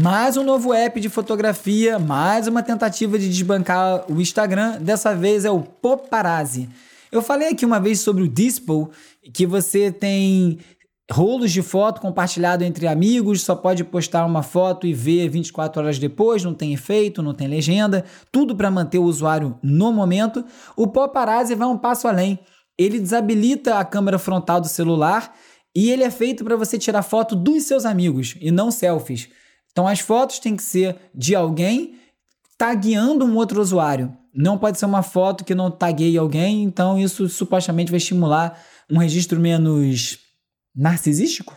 Mais 0.00 0.38
um 0.38 0.44
novo 0.44 0.72
app 0.72 0.98
de 0.98 1.10
fotografia, 1.10 1.98
mais 1.98 2.46
uma 2.46 2.62
tentativa 2.62 3.18
de 3.18 3.28
desbancar 3.28 4.10
o 4.10 4.20
Instagram, 4.22 4.80
dessa 4.80 5.14
vez 5.14 5.44
é 5.44 5.50
o 5.50 5.60
Poparazzi. 5.60 6.68
Eu 7.10 7.20
falei 7.20 7.48
aqui 7.48 7.66
uma 7.66 7.78
vez 7.78 8.00
sobre 8.00 8.22
o 8.22 8.28
Dispo, 8.28 8.90
que 9.34 9.46
você 9.46 9.92
tem 9.92 10.58
rolos 11.10 11.52
de 11.52 11.62
foto 11.62 12.00
compartilhado 12.00 12.64
entre 12.64 12.86
amigos, 12.86 13.42
só 13.42 13.54
pode 13.54 13.84
postar 13.84 14.24
uma 14.24 14.42
foto 14.42 14.86
e 14.86 14.94
ver 14.94 15.28
24 15.28 15.82
horas 15.82 15.98
depois, 15.98 16.44
não 16.44 16.54
tem 16.54 16.72
efeito, 16.72 17.22
não 17.22 17.34
tem 17.34 17.48
legenda, 17.48 18.04
tudo 18.30 18.54
para 18.56 18.70
manter 18.70 18.98
o 18.98 19.04
usuário 19.04 19.58
no 19.62 19.92
momento. 19.92 20.44
O 20.76 20.86
paparazzi 20.86 21.54
vai 21.54 21.68
um 21.68 21.78
passo 21.78 22.08
além. 22.08 22.38
Ele 22.78 22.98
desabilita 22.98 23.78
a 23.78 23.84
câmera 23.84 24.18
frontal 24.18 24.60
do 24.60 24.68
celular 24.68 25.34
e 25.74 25.90
ele 25.90 26.02
é 26.02 26.10
feito 26.10 26.44
para 26.44 26.56
você 26.56 26.78
tirar 26.78 27.02
foto 27.02 27.34
dos 27.34 27.64
seus 27.64 27.84
amigos 27.84 28.36
e 28.40 28.50
não 28.50 28.70
selfies. 28.70 29.28
Então 29.70 29.86
as 29.86 30.00
fotos 30.00 30.38
têm 30.38 30.56
que 30.56 30.62
ser 30.62 30.96
de 31.14 31.34
alguém 31.34 31.96
tagueando 32.56 33.24
um 33.24 33.36
outro 33.36 33.60
usuário. 33.60 34.16
Não 34.34 34.56
pode 34.56 34.78
ser 34.78 34.86
uma 34.86 35.02
foto 35.02 35.44
que 35.44 35.54
não 35.54 35.70
tagueie 35.70 36.16
alguém, 36.16 36.62
então 36.62 36.98
isso 36.98 37.28
supostamente 37.28 37.90
vai 37.90 37.98
estimular 37.98 38.58
um 38.90 38.98
registro 38.98 39.38
menos 39.38 40.18
narcisístico? 40.74 41.56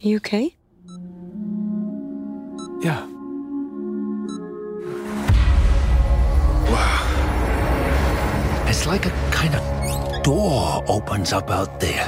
You 0.00 0.16
okay? 0.18 0.54
Yeah. 2.82 3.06
Wow. 6.70 7.06
It's 8.68 8.86
like 8.86 9.06
a 9.06 9.12
kind 9.30 9.54
of 9.54 10.22
door 10.22 10.82
opens 10.88 11.32
up 11.32 11.50
out 11.50 11.78
there. 11.80 12.06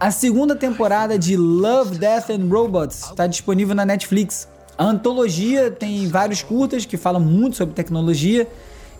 A 0.00 0.10
segunda 0.10 0.56
temporada 0.56 1.16
de 1.18 1.36
Love, 1.36 1.96
Death 1.96 2.28
and 2.30 2.48
Robots 2.50 3.04
está 3.10 3.26
disponível 3.26 3.74
na 3.74 3.84
Netflix. 3.86 4.48
A 4.76 4.84
antologia 4.84 5.70
tem 5.70 6.08
vários 6.08 6.42
curtas 6.42 6.84
que 6.84 6.96
falam 6.96 7.20
muito 7.20 7.56
sobre 7.56 7.74
tecnologia. 7.74 8.48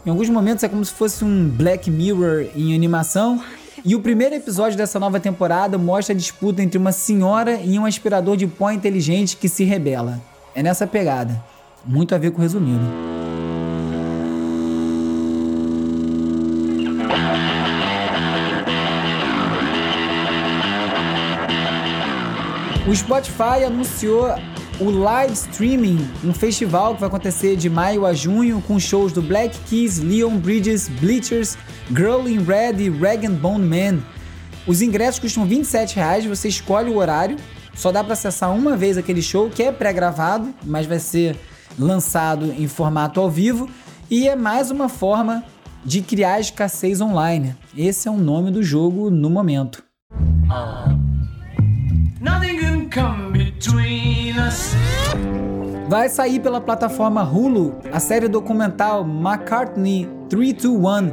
Em 0.06 0.10
alguns 0.10 0.28
momentos 0.28 0.62
é 0.62 0.68
como 0.68 0.84
se 0.84 0.92
fosse 0.92 1.24
um 1.24 1.48
Black 1.48 1.90
Mirror 1.90 2.46
em 2.54 2.74
animação. 2.74 3.42
E 3.84 3.96
o 3.96 4.00
primeiro 4.00 4.36
episódio 4.36 4.78
dessa 4.78 5.00
nova 5.00 5.18
temporada 5.18 5.76
mostra 5.76 6.14
a 6.14 6.16
disputa 6.16 6.62
entre 6.62 6.78
uma 6.78 6.92
senhora 6.92 7.60
e 7.60 7.76
um 7.76 7.84
aspirador 7.84 8.36
de 8.36 8.46
pó 8.46 8.70
inteligente 8.70 9.36
que 9.36 9.48
se 9.48 9.64
rebela. 9.64 10.20
É 10.54 10.62
nessa 10.62 10.86
pegada. 10.86 11.42
Muito 11.84 12.14
a 12.14 12.18
ver 12.18 12.30
com 12.30 12.38
o 12.38 12.42
resumido. 12.42 12.84
O 22.86 22.94
Spotify 22.94 23.64
anunciou 23.66 24.28
o 24.80 24.90
live 24.90 25.32
streaming, 25.32 26.08
um 26.24 26.32
festival 26.32 26.94
que 26.94 27.00
vai 27.00 27.08
acontecer 27.08 27.56
de 27.56 27.68
maio 27.68 28.06
a 28.06 28.12
junho 28.12 28.62
com 28.66 28.78
shows 28.78 29.12
do 29.12 29.22
Black 29.22 29.56
Keys, 29.68 29.98
Leon 29.98 30.36
Bridges, 30.36 30.88
Bleachers, 30.88 31.56
Girl 31.88 32.26
in 32.26 32.42
Red 32.42 32.82
e 32.82 32.90
Rag 32.90 33.28
Bone 33.28 33.64
Man. 33.64 34.02
Os 34.66 34.80
ingressos 34.80 35.20
custam 35.20 35.44
27 35.44 35.96
reais, 35.96 36.24
você 36.24 36.48
escolhe 36.48 36.90
o 36.90 36.96
horário, 36.96 37.36
só 37.74 37.90
dá 37.90 38.02
para 38.02 38.12
acessar 38.12 38.54
uma 38.54 38.76
vez 38.76 38.96
aquele 38.96 39.22
show 39.22 39.50
que 39.50 39.62
é 39.62 39.72
pré-gravado, 39.72 40.54
mas 40.64 40.86
vai 40.86 40.98
ser 40.98 41.36
lançado 41.78 42.52
em 42.52 42.68
formato 42.68 43.20
ao 43.20 43.30
vivo 43.30 43.68
e 44.10 44.28
é 44.28 44.36
mais 44.36 44.70
uma 44.70 44.88
forma 44.88 45.42
de 45.84 46.00
criar 46.02 46.38
escassez 46.38 47.00
online. 47.00 47.56
Esse 47.76 48.08
é 48.08 48.10
o 48.10 48.16
nome 48.16 48.50
do 48.50 48.62
jogo 48.62 49.10
no 49.10 49.28
momento. 49.28 49.82
Nothing 52.20 52.51
Vai 55.92 56.08
sair 56.08 56.40
pela 56.40 56.58
plataforma 56.58 57.22
Hulu 57.22 57.76
a 57.92 58.00
série 58.00 58.26
documental 58.26 59.06
McCartney 59.06 60.08
321, 60.30 61.12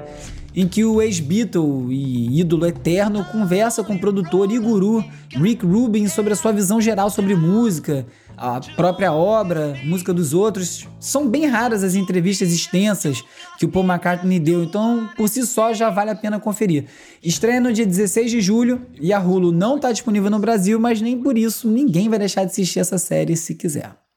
em 0.56 0.66
que 0.70 0.86
o 0.86 1.02
ex-Beatle 1.02 1.92
e 1.92 2.40
ídolo 2.40 2.66
eterno 2.66 3.26
conversa 3.26 3.84
com 3.84 3.96
o 3.96 4.00
produtor 4.00 4.50
e 4.54 4.58
guru 4.58 5.04
Rick 5.34 5.66
Rubin 5.66 6.08
sobre 6.08 6.32
a 6.32 6.36
sua 6.38 6.54
visão 6.54 6.80
geral 6.80 7.10
sobre 7.10 7.36
música, 7.36 8.08
a 8.38 8.62
própria 8.78 9.12
obra, 9.12 9.78
música 9.84 10.14
dos 10.14 10.34
outros. 10.34 10.88
São 10.98 11.28
bem 11.28 11.46
raras 11.46 11.84
as 11.84 11.96
entrevistas 11.96 12.50
extensas 12.50 13.22
que 13.58 13.66
o 13.66 13.70
Paul 13.70 13.86
McCartney 13.86 14.40
deu, 14.40 14.64
então 14.64 15.10
por 15.18 15.28
si 15.28 15.46
só 15.46 15.74
já 15.74 15.90
vale 15.90 16.12
a 16.12 16.16
pena 16.16 16.40
conferir. 16.40 16.86
Estreia 17.22 17.60
no 17.60 17.74
dia 17.74 17.86
16 17.86 18.32
de 18.32 18.40
julho 18.40 18.88
e 18.98 19.12
a 19.12 19.20
Hulu 19.20 19.52
não 19.52 19.76
está 19.76 19.92
disponível 19.92 20.30
no 20.30 20.40
Brasil, 20.40 20.80
mas 20.80 21.02
nem 21.02 21.22
por 21.22 21.38
isso 21.38 21.68
ninguém 21.68 22.08
vai 22.08 22.18
deixar 22.18 22.46
de 22.46 22.52
assistir 22.52 22.80
essa 22.80 22.98
série 22.98 23.36
se 23.36 23.54
quiser. 23.56 24.09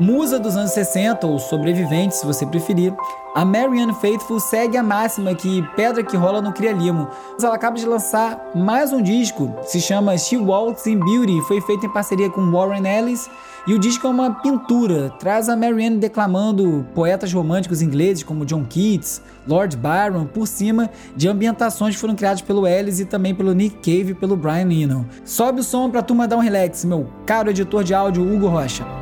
Musa 0.00 0.38
dos 0.38 0.56
anos 0.56 0.70
60, 0.70 1.26
ou 1.26 1.38
sobrevivente, 1.38 2.16
se 2.16 2.24
você 2.24 2.46
preferir, 2.46 2.94
a 3.34 3.44
Marianne 3.44 3.92
Faithfull 3.92 4.40
segue 4.40 4.78
a 4.78 4.82
máxima 4.82 5.34
que 5.34 5.62
pedra 5.76 6.02
que 6.02 6.16
rola 6.16 6.40
não 6.40 6.52
cria 6.52 6.72
limo. 6.72 7.06
Ela 7.38 7.54
acaba 7.54 7.76
de 7.76 7.84
lançar 7.84 8.50
mais 8.54 8.94
um 8.94 9.02
disco, 9.02 9.54
se 9.62 9.78
chama 9.78 10.16
She 10.16 10.38
Walks 10.38 10.86
in 10.86 10.98
Beauty, 10.98 11.42
foi 11.42 11.60
feito 11.60 11.84
em 11.84 11.92
parceria 11.92 12.30
com 12.30 12.50
Warren 12.50 12.86
Ellis, 12.86 13.28
e 13.66 13.74
o 13.74 13.78
disco 13.78 14.06
é 14.06 14.10
uma 14.10 14.30
pintura, 14.36 15.10
traz 15.18 15.50
a 15.50 15.54
Marianne 15.54 15.98
declamando 15.98 16.86
poetas 16.94 17.30
românticos 17.30 17.82
ingleses 17.82 18.22
como 18.22 18.46
John 18.46 18.64
Keats, 18.64 19.20
Lord 19.46 19.76
Byron, 19.76 20.24
por 20.24 20.48
cima 20.48 20.88
de 21.14 21.28
ambientações 21.28 21.94
que 21.94 22.00
foram 22.00 22.14
criadas 22.14 22.40
pelo 22.40 22.66
Ellis 22.66 23.00
e 23.00 23.04
também 23.04 23.34
pelo 23.34 23.52
Nick 23.52 23.76
Cave 23.76 24.12
e 24.12 24.14
pelo 24.14 24.34
Brian 24.34 24.72
Eno. 24.72 25.06
Sobe 25.26 25.60
o 25.60 25.62
som 25.62 25.90
pra 25.90 26.00
turma 26.00 26.26
dar 26.26 26.38
um 26.38 26.40
relax, 26.40 26.86
meu 26.86 27.06
caro 27.26 27.50
editor 27.50 27.84
de 27.84 27.92
áudio 27.92 28.22
Hugo 28.22 28.48
Rocha. 28.48 28.99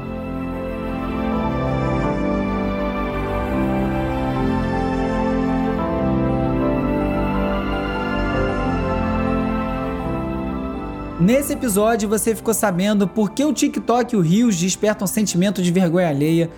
Nesse 11.28 11.52
episódio 11.52 12.08
você 12.08 12.34
ficou 12.34 12.54
sabendo 12.54 13.06
por 13.06 13.32
que 13.32 13.44
o 13.44 13.52
TikTok 13.52 14.14
e 14.14 14.16
o 14.16 14.22
Rios 14.22 14.56
despertam 14.56 15.06
sentimento 15.06 15.60
de 15.60 15.70
vergonha 15.70 16.08
alheia, 16.08 16.50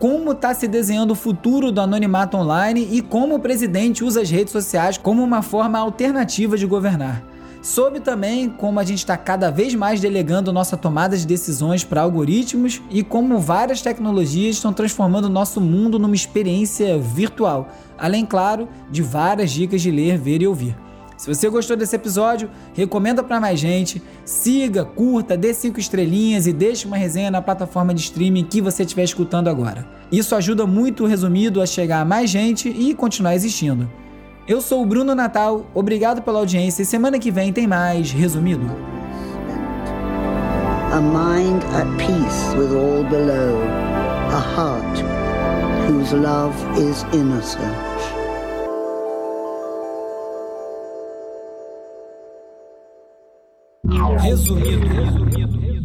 como 0.00 0.32
está 0.32 0.52
se 0.52 0.66
desenhando 0.66 1.12
o 1.12 1.14
futuro 1.14 1.70
do 1.70 1.80
anonimato 1.80 2.36
online 2.36 2.88
e 2.90 3.00
como 3.00 3.36
o 3.36 3.38
presidente 3.38 4.02
usa 4.02 4.22
as 4.22 4.28
redes 4.28 4.50
sociais 4.50 4.98
como 4.98 5.22
uma 5.22 5.42
forma 5.42 5.78
alternativa 5.78 6.58
de 6.58 6.66
governar. 6.66 7.22
Soube 7.62 8.00
também 8.00 8.50
como 8.50 8.80
a 8.80 8.84
gente 8.84 8.98
está 8.98 9.16
cada 9.16 9.48
vez 9.48 9.76
mais 9.76 10.00
delegando 10.00 10.52
nossa 10.52 10.76
tomada 10.76 11.16
de 11.16 11.24
decisões 11.24 11.84
para 11.84 12.00
algoritmos 12.00 12.82
e 12.90 13.04
como 13.04 13.38
várias 13.38 13.80
tecnologias 13.80 14.56
estão 14.56 14.72
transformando 14.72 15.28
nosso 15.28 15.60
mundo 15.60 16.00
numa 16.00 16.16
experiência 16.16 16.98
virtual, 16.98 17.68
além, 17.96 18.26
claro, 18.26 18.68
de 18.90 19.02
várias 19.02 19.52
dicas 19.52 19.80
de 19.80 19.92
ler, 19.92 20.18
ver 20.18 20.42
e 20.42 20.48
ouvir. 20.48 20.85
Se 21.16 21.32
você 21.32 21.48
gostou 21.48 21.76
desse 21.76 21.96
episódio, 21.96 22.50
recomenda 22.74 23.22
para 23.22 23.40
mais 23.40 23.58
gente, 23.58 24.02
siga, 24.24 24.84
curta, 24.84 25.36
dê 25.36 25.54
cinco 25.54 25.80
estrelinhas 25.80 26.46
e 26.46 26.52
deixe 26.52 26.86
uma 26.86 26.96
resenha 26.96 27.30
na 27.30 27.40
plataforma 27.40 27.94
de 27.94 28.02
streaming 28.02 28.44
que 28.44 28.60
você 28.60 28.82
estiver 28.82 29.04
escutando 29.04 29.48
agora. 29.48 29.86
Isso 30.12 30.34
ajuda 30.34 30.66
muito 30.66 31.04
o 31.04 31.06
resumido 31.06 31.62
a 31.62 31.66
chegar 31.66 32.00
a 32.00 32.04
mais 32.04 32.28
gente 32.28 32.68
e 32.68 32.94
continuar 32.94 33.34
existindo. 33.34 33.90
Eu 34.46 34.60
sou 34.60 34.82
o 34.82 34.86
Bruno 34.86 35.14
Natal, 35.14 35.66
obrigado 35.74 36.22
pela 36.22 36.38
audiência 36.38 36.82
e 36.82 36.86
semana 36.86 37.18
que 37.18 37.30
vem 37.30 37.52
tem 37.52 37.66
mais 37.66 38.12
resumido. 38.12 38.66
A 40.92 41.00
mind 41.00 41.62
at 41.74 41.86
peace 41.98 42.56
with 42.56 42.76
all 42.76 43.02
below, 43.04 43.58
a 44.30 44.40
heart 44.54 45.02
whose 45.88 46.14
love 46.14 46.54
is 46.78 47.04
innocent. 47.12 47.85
Resumido, 53.96 54.88
resumido. 54.88 55.75